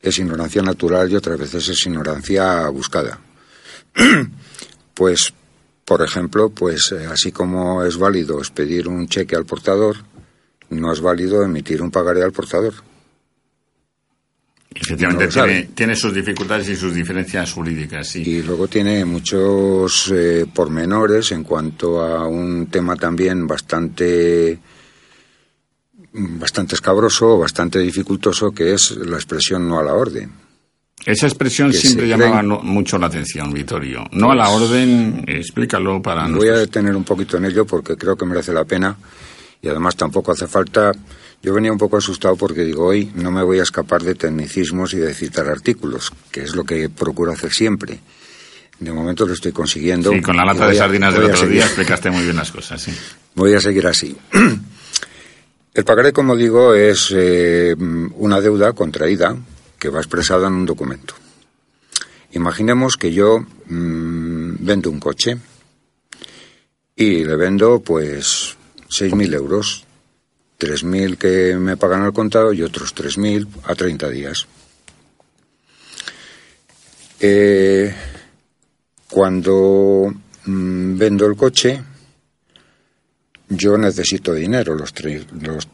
[0.00, 3.20] es ignorancia natural y otras veces es ignorancia buscada.
[4.94, 5.32] pues,
[5.84, 9.96] por ejemplo, pues eh, así como es válido expedir un cheque al portador,
[10.70, 12.74] no es válido emitir un pagaré al portador.
[14.78, 18.22] Efectivamente, tiene, sus dificultades y sus diferencias jurídicas, sí.
[18.22, 24.58] Y luego tiene muchos eh, pormenores en cuanto a un tema también bastante
[26.12, 30.30] bastante escabroso, bastante dificultoso, que es la expresión no a la orden.
[31.04, 34.06] Esa expresión siempre llamaba mucho la atención, Vittorio.
[34.12, 37.96] No a la pues orden, explícalo para Voy a detener un poquito en ello porque
[37.96, 38.96] creo que merece la pena
[39.66, 40.92] y además tampoco hace falta
[41.42, 44.94] yo venía un poco asustado porque digo, hoy no me voy a escapar de tecnicismos
[44.94, 48.00] y de citar artículos, que es lo que procuro hacer siempre.
[48.78, 50.12] De momento lo estoy consiguiendo.
[50.12, 52.92] Sí, con la lata de sardinas del otro día explicaste muy bien las cosas, sí.
[53.34, 54.16] Voy a seguir así.
[55.74, 57.76] El pagaré, como digo, es eh,
[58.14, 59.36] una deuda contraída
[59.78, 61.14] que va expresada en un documento.
[62.32, 65.36] Imaginemos que yo mm, vendo un coche
[66.96, 68.55] y le vendo pues
[68.88, 69.84] 6.000 euros,
[70.58, 74.46] 3.000 que me pagan al contado y otros 3.000 a 30 días.
[77.20, 77.94] Eh,
[79.10, 80.12] cuando
[80.44, 81.82] mm, vendo el coche,
[83.48, 84.74] yo necesito dinero.
[84.74, 85.68] Los, los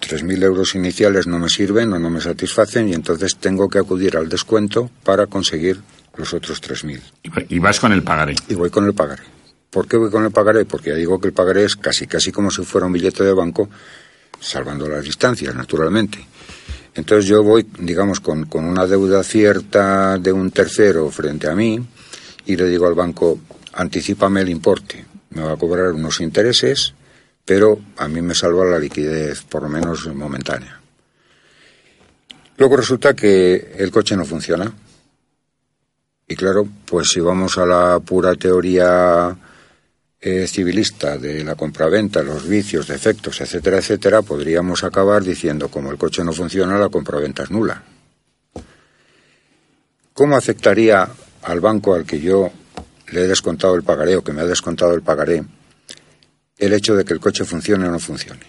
[0.00, 4.16] 3.000 euros iniciales no me sirven o no me satisfacen y entonces tengo que acudir
[4.16, 5.80] al descuento para conseguir
[6.16, 7.46] los otros 3.000.
[7.48, 8.34] Y vas con el pagaré.
[8.48, 9.37] Y voy con el pagaré.
[9.70, 10.64] ¿Por qué voy con el pagaré?
[10.64, 13.32] Porque ya digo que el pagaré es casi, casi como si fuera un billete de
[13.32, 13.68] banco,
[14.40, 16.26] salvando las distancias, naturalmente.
[16.94, 21.78] Entonces yo voy, digamos, con, con una deuda cierta de un tercero frente a mí
[22.46, 23.38] y le digo al banco,
[23.74, 25.04] anticipame el importe.
[25.30, 26.94] Me va a cobrar unos intereses,
[27.44, 30.80] pero a mí me salva la liquidez, por lo menos momentánea.
[32.56, 34.72] Luego resulta que el coche no funciona.
[36.26, 39.36] Y claro, pues si vamos a la pura teoría
[40.20, 46.24] civilista de la compraventa, los vicios, defectos, etcétera, etcétera, podríamos acabar diciendo, como el coche
[46.24, 47.82] no funciona, la compraventa es nula.
[50.12, 51.08] ¿Cómo afectaría
[51.42, 52.50] al banco al que yo
[53.12, 55.44] le he descontado el pagaré o que me ha descontado el pagaré
[56.58, 58.46] el hecho de que el coche funcione o no funcione?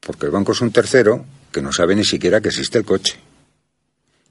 [0.00, 3.16] Porque el banco es un tercero que no sabe ni siquiera que existe el coche,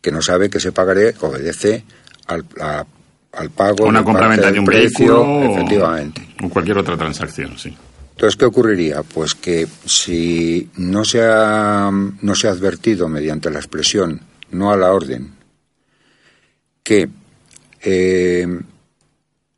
[0.01, 1.83] que no sabe que ese pagaré obedece
[2.27, 2.85] a
[3.33, 3.85] al pago.
[3.85, 5.53] Una compraventa de un precio, vehículo.
[5.53, 6.27] Efectivamente.
[6.43, 7.75] O cualquier otra transacción, sí.
[8.11, 9.01] Entonces, ¿qué ocurriría?
[9.01, 14.21] Pues que si no se ha, no se ha advertido mediante la expresión
[14.51, 15.33] no a la orden
[16.83, 17.09] que
[17.81, 18.45] eh,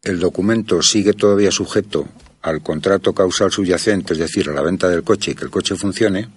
[0.04, 2.08] el documento sigue todavía sujeto
[2.44, 5.76] al contrato causal subyacente, es decir, a la venta del coche y que el coche
[5.76, 6.30] funcione,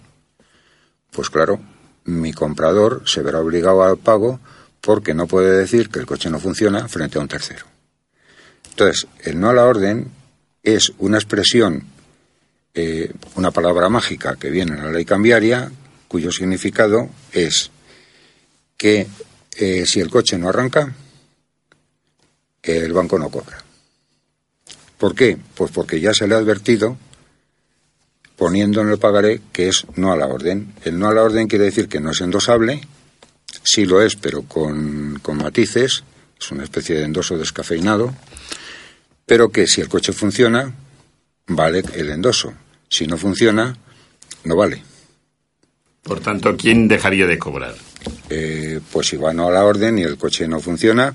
[1.12, 1.61] pues claro,
[2.05, 4.41] mi comprador se verá obligado al pago
[4.81, 7.66] porque no puede decir que el coche no funciona frente a un tercero.
[8.70, 10.11] Entonces, el no a la orden
[10.62, 11.85] es una expresión,
[12.74, 15.70] eh, una palabra mágica que viene en la ley cambiaria,
[16.07, 17.70] cuyo significado es
[18.76, 19.07] que
[19.57, 20.95] eh, si el coche no arranca,
[22.62, 23.59] el banco no cobra.
[24.99, 25.39] ¿Por qué?
[25.55, 26.97] Pues porque ya se le ha advertido,
[28.37, 30.74] poniendo en el pagaré, que es no a la orden.
[30.85, 32.81] El no a la orden quiere decir que no es endosable,
[33.62, 36.05] Sí lo es, pero con, matices.
[36.40, 38.14] Es una especie de endoso descafeinado.
[39.26, 40.72] Pero que si el coche funciona,
[41.49, 42.55] vale el endoso.
[42.88, 43.76] Si no funciona,
[44.44, 44.82] no vale.
[46.03, 47.74] Por tanto, ¿quién dejaría de cobrar?
[48.30, 51.14] Eh, pues si va no a la orden y el coche no funciona,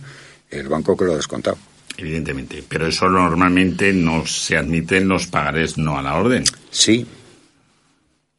[0.52, 1.58] el banco que lo ha descontado.
[1.98, 6.44] Evidentemente, pero eso normalmente no se admite en los pagarés no a la orden.
[6.72, 7.06] Sí,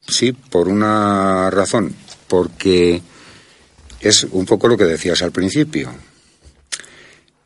[0.05, 1.95] sí, por una razón,
[2.27, 3.01] porque
[4.05, 5.89] es un poco lo que decías al principio,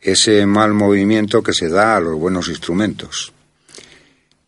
[0.01, 3.31] ese mal movimiento que se da a los buenos instrumentos.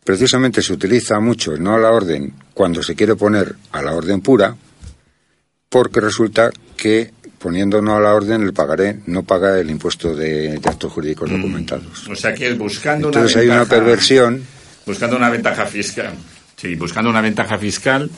[0.04, 3.94] Precisamente se utiliza mucho el no a la orden cuando se quiere poner a la
[3.94, 4.54] orden pura,
[5.70, 10.60] porque resulta que poniendo no a la orden el pagaré no paga el impuesto de,
[10.62, 11.34] actos jurídicos mm.
[11.34, 12.08] documentados.
[12.08, 14.44] O sea que buscando Entonces una hay una perversión.
[14.84, 16.12] Buscando una ventaja fiscal.
[16.56, 18.10] Sí, buscando una ventaja fiscal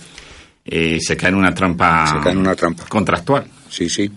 [0.65, 2.09] eh, se cae en una trampa.
[2.09, 2.87] Se cae en una trampa.
[2.89, 4.11] Contractual sí, sí.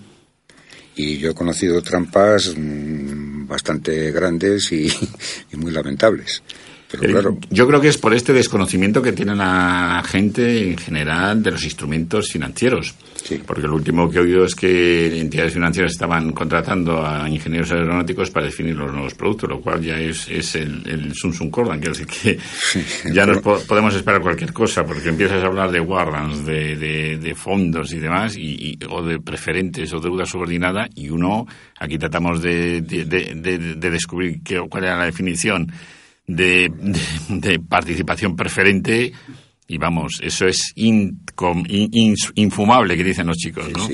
[0.96, 4.88] Y yo he conocido trampas mm, bastante grandes y,
[5.58, 6.44] muy lamentables.
[6.90, 7.38] Pero claro.
[7.50, 11.64] Yo creo que es por este desconocimiento que tiene la gente en general de los
[11.64, 12.96] instrumentos financieros.
[13.46, 18.32] Porque lo último que he oído es que entidades financieras estaban contratando a ingenieros aeronáuticos
[18.32, 22.08] para definir los nuevos productos, lo cual ya es, es el, el Sun Cordan, decir
[22.08, 22.40] que
[23.14, 27.92] ya nos podemos esperar cualquier cosa, porque empiezas a hablar de warrants, de, de, fondos
[27.92, 31.46] y demás, y, o de preferentes o deuda subordinada, y uno,
[31.78, 35.70] aquí tratamos de, de descubrir qué, cuál era la definición
[36.28, 36.72] de,
[37.68, 39.12] participación preferente
[39.68, 41.76] y vamos, eso es infumable,
[42.96, 43.88] que dicen los chicos, ¿no?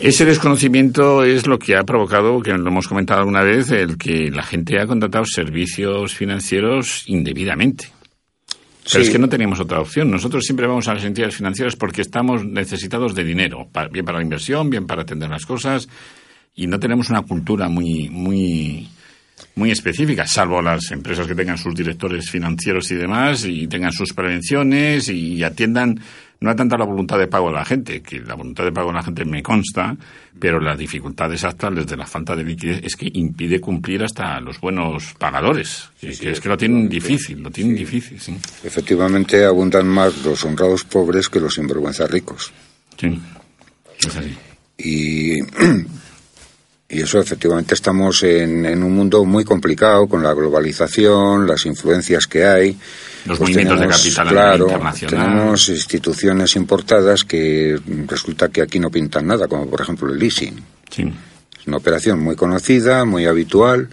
[0.00, 4.30] Ese desconocimiento es lo que ha provocado, que lo hemos comentado alguna vez, el que
[4.30, 7.88] la gente ha contratado servicios financieros indebidamente.
[8.90, 10.10] Pero es que no teníamos otra opción.
[10.10, 14.24] Nosotros siempre vamos a las entidades financieras porque estamos necesitados de dinero, bien para la
[14.24, 15.88] inversión, bien para atender las cosas,
[16.54, 18.88] y no tenemos una cultura muy, muy,
[19.54, 24.12] muy específicas, salvo las empresas que tengan sus directores financieros y demás y tengan sus
[24.12, 26.00] prevenciones y atiendan
[26.40, 28.88] no a tanta la voluntad de pago de la gente, que la voluntad de pago
[28.88, 29.96] de la gente me consta,
[30.38, 34.60] pero las dificultades actuales de la falta de liquidez es que impide cumplir hasta los
[34.60, 38.20] buenos pagadores, que, es que lo tienen difícil, lo tienen difícil.
[38.20, 38.36] Sí.
[38.62, 42.52] Efectivamente, abundan más los honrados pobres que los sinvergüenzas ricos.
[42.96, 43.20] Sí,
[43.98, 44.36] es así.
[44.78, 45.42] Y
[46.90, 52.26] Y eso efectivamente estamos en, en, un mundo muy complicado con la globalización, las influencias
[52.26, 52.78] que hay.
[53.26, 55.26] Los pues movimientos de capital claro, internacional.
[55.26, 60.64] Tenemos instituciones importadas que resulta que aquí no pintan nada, como por ejemplo el leasing.
[60.88, 61.12] Sí.
[61.60, 63.90] Es una operación muy conocida, muy habitual.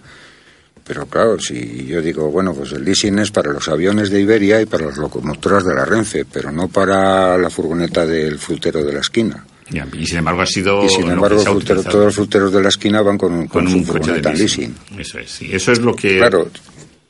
[0.86, 4.62] Pero claro, si yo digo, bueno, pues el leasing es para los aviones de Iberia
[4.62, 8.92] y para las locomotoras de la Renfe, pero no para la furgoneta del frutero de
[8.94, 9.44] la esquina.
[9.70, 10.84] Ya, y sin embargo ha sido.
[10.84, 13.84] Y sin embargo, frutero, todos los fruteros de la esquina van con, un, con, un
[13.84, 14.74] coche de leasing.
[14.92, 15.00] leasing.
[15.00, 15.48] Eso es, sí.
[15.50, 16.18] Eso es lo que.
[16.18, 16.48] Claro,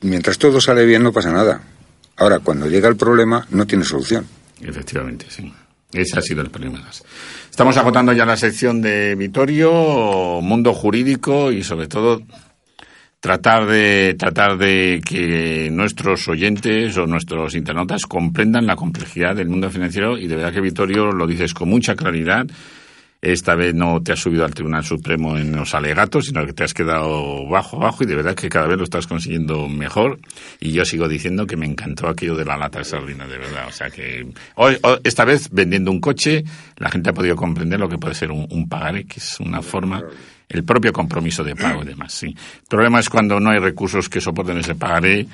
[0.01, 1.61] mientras todo sale bien no pasa nada.
[2.17, 4.25] Ahora, cuando llega el problema, no tiene solución.
[4.61, 5.53] Efectivamente, sí.
[5.93, 6.83] Ese ha sido el problema.
[7.49, 12.21] Estamos agotando ya la sección de Vitorio, mundo jurídico y sobre todo
[13.19, 19.69] tratar de tratar de que nuestros oyentes o nuestros internautas comprendan la complejidad del mundo
[19.69, 22.45] financiero y de verdad que Vitorio lo dices con mucha claridad.
[23.19, 26.63] Esta vez no te has subido al Tribunal Supremo en los alegatos, sino que te
[26.63, 30.19] has quedado bajo, bajo y de verdad que cada vez lo estás consiguiendo mejor.
[30.59, 33.67] Y yo sigo diciendo que me encantó aquello de la lata de sardinas, de verdad.
[33.67, 36.43] O sea que hoy, hoy, esta vez vendiendo un coche,
[36.77, 40.03] la gente ha podido comprender lo que puede ser un pagaré, que es una forma
[40.49, 42.13] el propio compromiso de pago y demás.
[42.13, 42.27] Sí.
[42.27, 45.27] El problema es cuando no hay recursos que soporten ese pagaré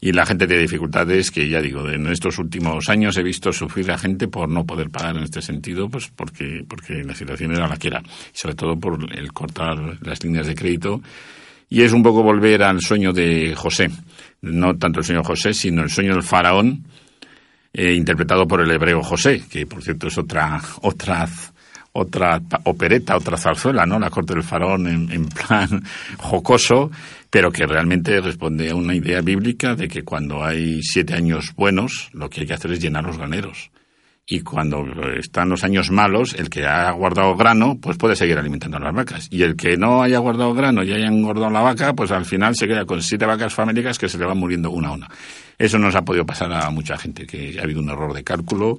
[0.00, 3.90] y la gente tiene dificultades que ya digo, en estos últimos años he visto sufrir
[3.90, 7.66] a gente por no poder pagar en este sentido, pues porque, porque la situación era
[7.66, 8.00] la que era.
[8.00, 11.02] Y sobre todo por el cortar las líneas de crédito.
[11.68, 13.90] Y es un poco volver al sueño de José.
[14.40, 16.84] No tanto el sueño de José, sino el sueño del faraón,
[17.72, 21.28] eh, interpretado por el hebreo José, que por cierto es otra, otra
[21.98, 23.98] otra opereta, otra zarzuela, ¿no?
[23.98, 25.82] La corte del faraón en, plan
[26.18, 26.90] jocoso,
[27.30, 32.10] pero que realmente responde a una idea bíblica de que cuando hay siete años buenos,
[32.12, 33.70] lo que hay que hacer es llenar los graneros.
[34.30, 34.84] Y cuando
[35.18, 38.94] están los años malos, el que ha guardado grano, pues puede seguir alimentando a las
[38.94, 39.26] vacas.
[39.30, 42.54] Y el que no haya guardado grano y haya engordado la vaca, pues al final
[42.54, 45.08] se queda con siete vacas famélicas que se le van muriendo una a una.
[45.56, 48.76] Eso nos ha podido pasar a mucha gente, que ha habido un error de cálculo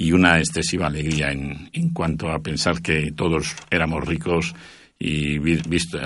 [0.00, 4.54] y una excesiva alegría en, en cuanto a pensar que todos éramos ricos
[4.96, 5.98] y visto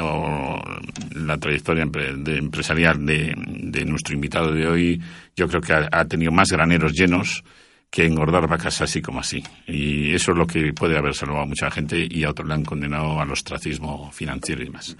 [1.14, 5.02] la trayectoria empresarial de, de, nuestro invitado de hoy,
[5.36, 7.44] yo creo que ha, ha, tenido más graneros llenos
[7.90, 9.42] que engordar vacas así como así.
[9.66, 12.54] Y eso es lo que puede haber salvado a mucha gente y a otros le
[12.54, 14.96] han condenado al ostracismo financiero y demás.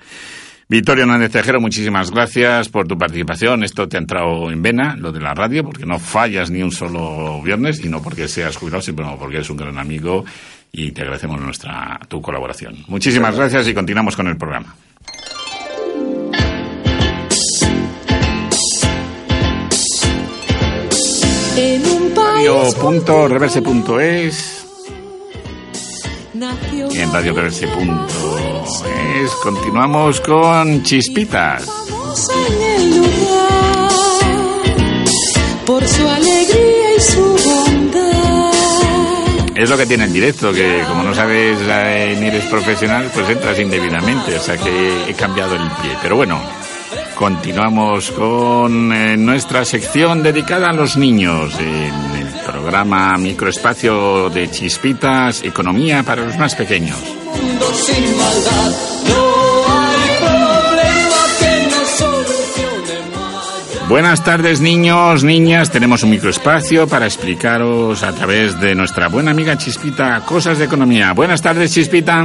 [0.72, 3.62] Victorio Hernández Tejero, muchísimas gracias por tu participación.
[3.62, 6.72] Esto te ha entrado en vena, lo de la radio, porque no fallas ni un
[6.72, 10.24] solo viernes y no porque seas jubilado, sino porque eres un gran amigo
[10.72, 12.74] y te agradecemos nuestra tu colaboración.
[12.88, 14.74] Muchísimas gracias y continuamos con el programa.
[22.34, 24.61] Radio.reverse.es
[26.42, 31.64] y en radioreverse.es continuamos con Chispitas.
[35.64, 38.50] Por su alegría y su bondad.
[39.54, 43.28] Es lo que tiene el directo, que como no sabes eh, ni eres profesional, pues
[43.28, 45.96] entras indebidamente, o sea que he cambiado el pie.
[46.02, 46.42] Pero bueno,
[47.14, 51.54] continuamos con eh, nuestra sección dedicada a los niños.
[51.60, 56.98] En el programa Microespacio de Chispitas, Economía para los más pequeños.
[63.92, 69.58] Buenas tardes niños, niñas, tenemos un microespacio para explicaros a través de nuestra buena amiga
[69.58, 71.12] Chispita cosas de economía.
[71.12, 72.22] Buenas tardes Chispita.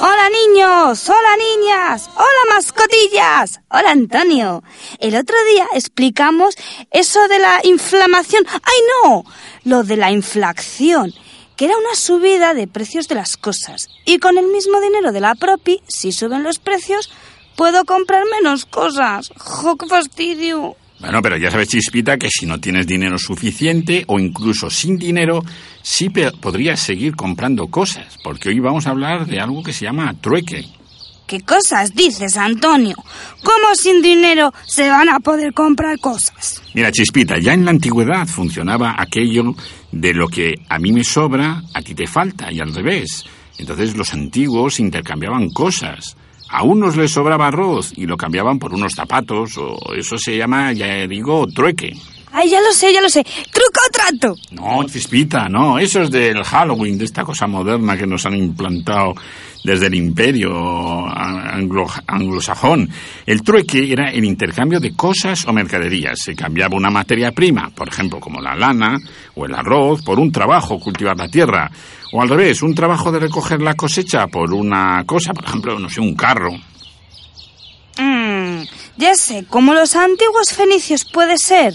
[0.00, 4.62] Hola niños, hola niñas, hola mascotillas, hola Antonio.
[4.98, 6.54] El otro día explicamos
[6.90, 8.46] eso de la inflamación.
[8.50, 9.24] ¡Ay no!
[9.64, 11.12] Lo de la inflación,
[11.54, 13.88] que era una subida de precios de las cosas.
[14.06, 17.12] Y con el mismo dinero de la propi, si suben los precios,
[17.56, 19.30] puedo comprar menos cosas.
[19.36, 20.76] ¡Jo, qué fastidio!
[21.00, 25.42] Bueno, pero ya sabes, Chispita, que si no tienes dinero suficiente o incluso sin dinero,
[25.82, 30.14] sí podrías seguir comprando cosas, porque hoy vamos a hablar de algo que se llama
[30.20, 30.66] trueque.
[31.26, 32.96] ¿Qué cosas dices, Antonio?
[33.42, 36.60] ¿Cómo sin dinero se van a poder comprar cosas?
[36.74, 39.54] Mira, Chispita, ya en la antigüedad funcionaba aquello
[39.92, 43.24] de lo que a mí me sobra, a ti te falta, y al revés.
[43.58, 46.16] Entonces los antiguos intercambiaban cosas.
[46.50, 50.72] A unos les sobraba arroz y lo cambiaban por unos zapatos, o eso se llama,
[50.72, 51.92] ya digo, trueque.
[52.32, 53.24] Ay, ya lo sé, ya lo sé.
[53.24, 54.36] ¿Truco o trato?
[54.52, 55.78] No, Cispita, no.
[55.78, 59.14] Eso es del Halloween, de esta cosa moderna que nos han implantado
[59.64, 62.88] desde el imperio anglo anglosajón.
[63.26, 66.20] El trueque era el intercambio de cosas o mercaderías.
[66.20, 68.96] Se cambiaba una materia prima, por ejemplo, como la lana
[69.34, 71.70] o el arroz, por un trabajo, cultivar la tierra.
[72.12, 75.88] O al revés, un trabajo de recoger la cosecha por una cosa, por ejemplo, no
[75.88, 76.52] sé, un carro.
[79.00, 81.72] Ya sé, como los antiguos fenicios puede ser.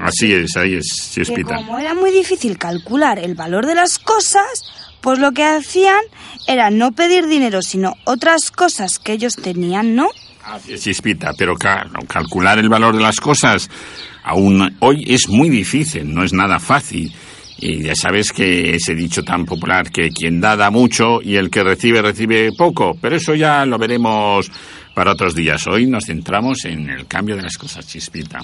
[0.00, 1.56] Así es, ahí es, Que Chispita.
[1.56, 4.64] como era muy difícil calcular el valor de las cosas,
[5.02, 6.00] pues lo que hacían
[6.46, 10.08] era no pedir dinero, sino otras cosas que ellos tenían, ¿no?
[10.42, 13.68] Así es, Chispita, pero claro, calcular el valor de las cosas
[14.24, 17.12] aún hoy es muy difícil, no es nada fácil.
[17.60, 21.50] Y ya sabes que ese dicho tan popular que quien da da mucho y el
[21.50, 24.50] que recibe recibe poco, pero eso ya lo veremos
[24.94, 25.66] para otros días.
[25.66, 28.40] Hoy nos centramos en el cambio de las cosas, Chispita.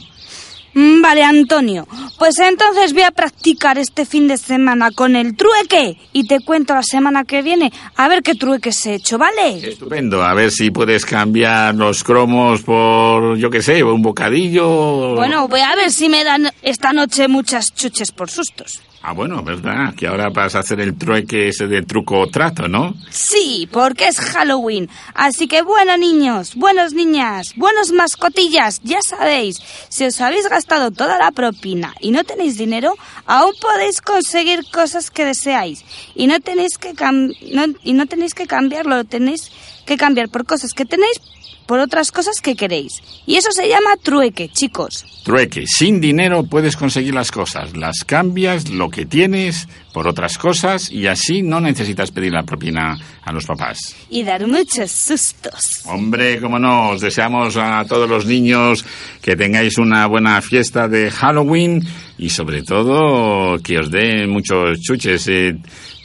[0.75, 1.89] Mm, Vale, Antonio.
[2.19, 6.75] Pues entonces voy a practicar este fin de semana con el trueque y te cuento
[6.75, 9.67] la semana que viene a ver qué trueques he hecho, ¿vale?
[9.67, 15.15] Estupendo, a ver si puedes cambiar los cromos por, yo qué sé, un bocadillo.
[15.15, 18.83] Bueno, voy a ver si me dan esta noche muchas chuches por sustos.
[19.03, 22.67] Ah, bueno, verdad, que ahora vas a hacer el trueque ese de truco o trato,
[22.67, 22.93] ¿no?
[23.11, 24.89] Sí, porque es Halloween.
[25.15, 29.59] Así que bueno, niños, buenos niñas, buenos mascotillas, ya sabéis,
[29.91, 32.95] si os habéis gastado toda la propina y no tenéis dinero,
[33.27, 35.85] aún podéis conseguir cosas que deseáis.
[36.17, 39.53] Y no tenéis que, cam- no- y no tenéis que cambiarlo, tenéis
[39.85, 41.21] que cambiar por cosas que tenéis
[41.67, 43.03] por otras cosas que queréis.
[43.27, 45.05] Y eso se llama trueque, chicos.
[45.25, 50.91] Trueque, sin dinero puedes conseguir las cosas, las cambias, lo que tienes, por otras cosas
[50.93, 53.97] y así no necesitas pedir la propina a los papás.
[54.11, 55.87] Y dar muchos sustos.
[55.87, 58.85] Hombre, como no, os deseamos a todos los niños
[59.23, 61.83] que tengáis una buena fiesta de Halloween
[62.19, 65.29] y sobre todo que os den muchos chuches.
[65.29, 65.57] Eh,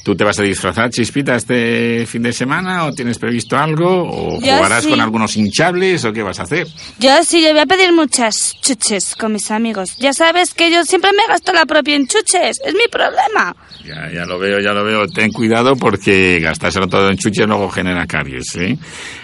[0.04, 4.04] ¿Tú te vas a disfrazar, Chispita, este fin de semana o tienes previsto algo?
[4.10, 4.90] ¿O Yo jugarás sí.
[4.90, 6.68] con algunos hinchables o qué vas a hacer?
[6.98, 9.96] Yo sí, yo voy a pedir muchas chuches con mis amigos.
[10.00, 12.60] Ya sabes que yo siempre me gasto la propia en chuches.
[12.66, 13.56] Es mi problema.
[13.86, 15.08] Ya, ya lo veo, ya lo veo.
[15.08, 18.78] Ten cuidado porque gastárselo todo en chuches luego genera caries, ¿eh?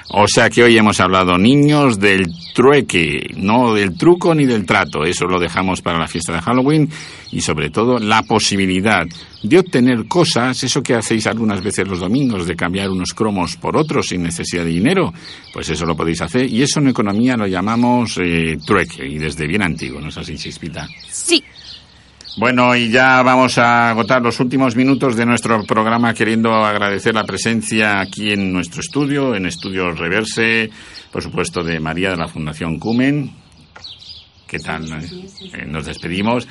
[0.10, 5.03] O sea que hoy hemos hablado, niños, del trueque, no del truco ni del trato.
[5.03, 6.89] Eso lo dejamos para la fiesta de Halloween
[7.32, 9.05] y sobre todo la posibilidad
[9.43, 13.76] de obtener cosas, eso que hacéis algunas veces los domingos, de cambiar unos cromos por
[13.76, 15.14] otros sin necesidad de dinero,
[15.53, 19.45] pues eso lo podéis hacer y eso en economía lo llamamos eh, trueque y desde
[19.45, 20.88] bien antiguo, ¿no es así, Chispita?
[21.10, 21.43] Sí.
[22.38, 27.23] Bueno, y ya vamos a agotar los últimos minutos de nuestro programa queriendo agradecer la
[27.23, 30.69] presencia aquí en nuestro estudio, en Estudios Reverse,
[31.11, 33.31] por supuesto de María de la Fundación Cumen.
[34.45, 34.85] ¿Qué tal?
[34.85, 36.47] Eh, nos despedimos.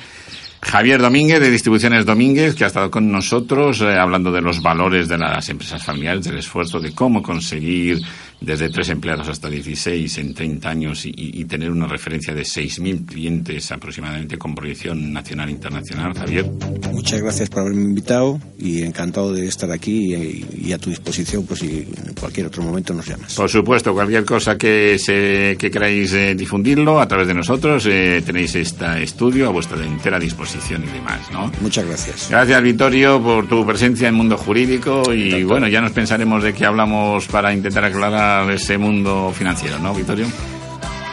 [0.61, 5.07] Javier Domínguez, de Distribuciones Domínguez, que ha estado con nosotros eh, hablando de los valores
[5.07, 8.01] de las empresas familiares, del esfuerzo de cómo conseguir
[8.39, 13.05] desde tres empleados hasta 16 en 30 años y, y tener una referencia de 6.000
[13.05, 16.13] clientes aproximadamente con proyección nacional e internacional.
[16.13, 16.45] Javier.
[16.91, 21.45] Muchas gracias por haberme invitado y encantado de estar aquí y, y a tu disposición
[21.45, 23.33] pues si en cualquier otro momento nos llamas.
[23.35, 28.21] Por supuesto, cualquier cosa que, se, que queráis eh, difundirlo a través de nosotros, eh,
[28.25, 31.51] tenéis este estudio a vuestra entera disposición y demás, ¿no?
[31.61, 32.29] Muchas gracias.
[32.29, 36.53] Gracias, Vittorio, por tu presencia en el mundo jurídico y bueno, ya nos pensaremos de
[36.53, 40.27] qué hablamos para intentar aclarar ese mundo financiero, ¿no, Vittorio?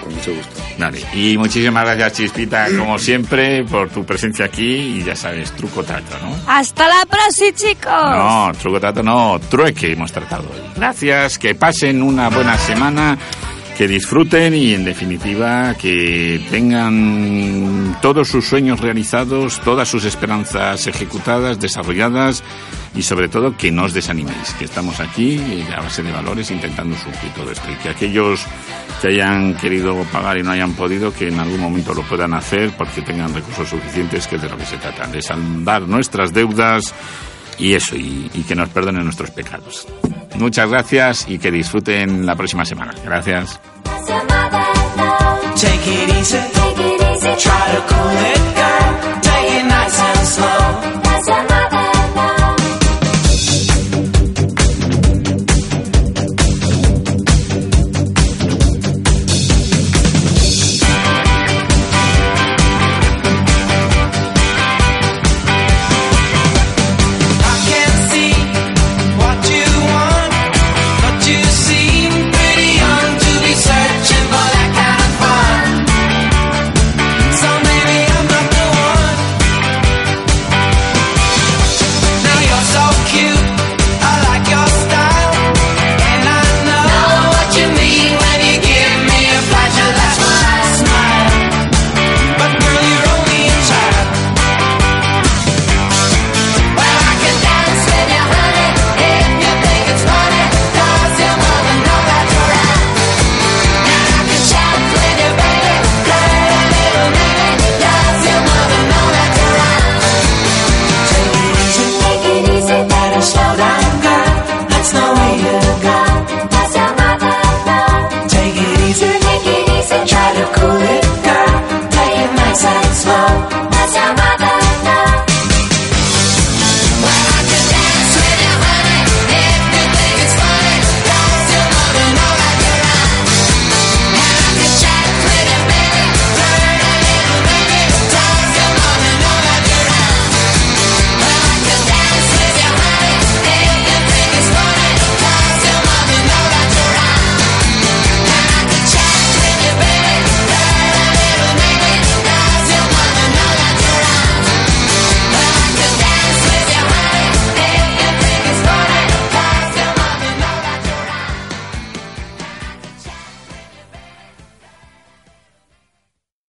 [0.02, 0.62] Con mucho gusto.
[0.78, 5.84] Vale, y muchísimas gracias, Chispita, como siempre, por tu presencia aquí y ya sabes, truco
[5.84, 6.36] trato, ¿no?
[6.46, 7.92] Hasta la próxima, chicos.
[7.92, 10.60] No, truco trato no, trueque hemos tratado hoy.
[10.76, 13.16] Gracias, que pasen una buena semana,
[13.76, 21.58] que disfruten y en definitiva que tengan todos sus sueños realizados, todas sus esperanzas ejecutadas,
[21.58, 22.44] desarrolladas
[22.94, 26.50] y sobre todo que no os desaniméis, que estamos aquí eh, a base de valores
[26.50, 27.68] intentando suplir todo esto.
[27.70, 28.46] Y que aquellos
[29.02, 32.72] que hayan querido pagar y no hayan podido, que en algún momento lo puedan hacer
[32.76, 36.94] porque tengan recursos suficientes, que es de lo que se trata, de saldar nuestras deudas
[37.58, 39.86] y eso, y, que nos perdonen nuestros pecados.
[40.36, 42.94] Muchas gracias y que disfruten la próxima semana.
[43.04, 43.60] Gracias.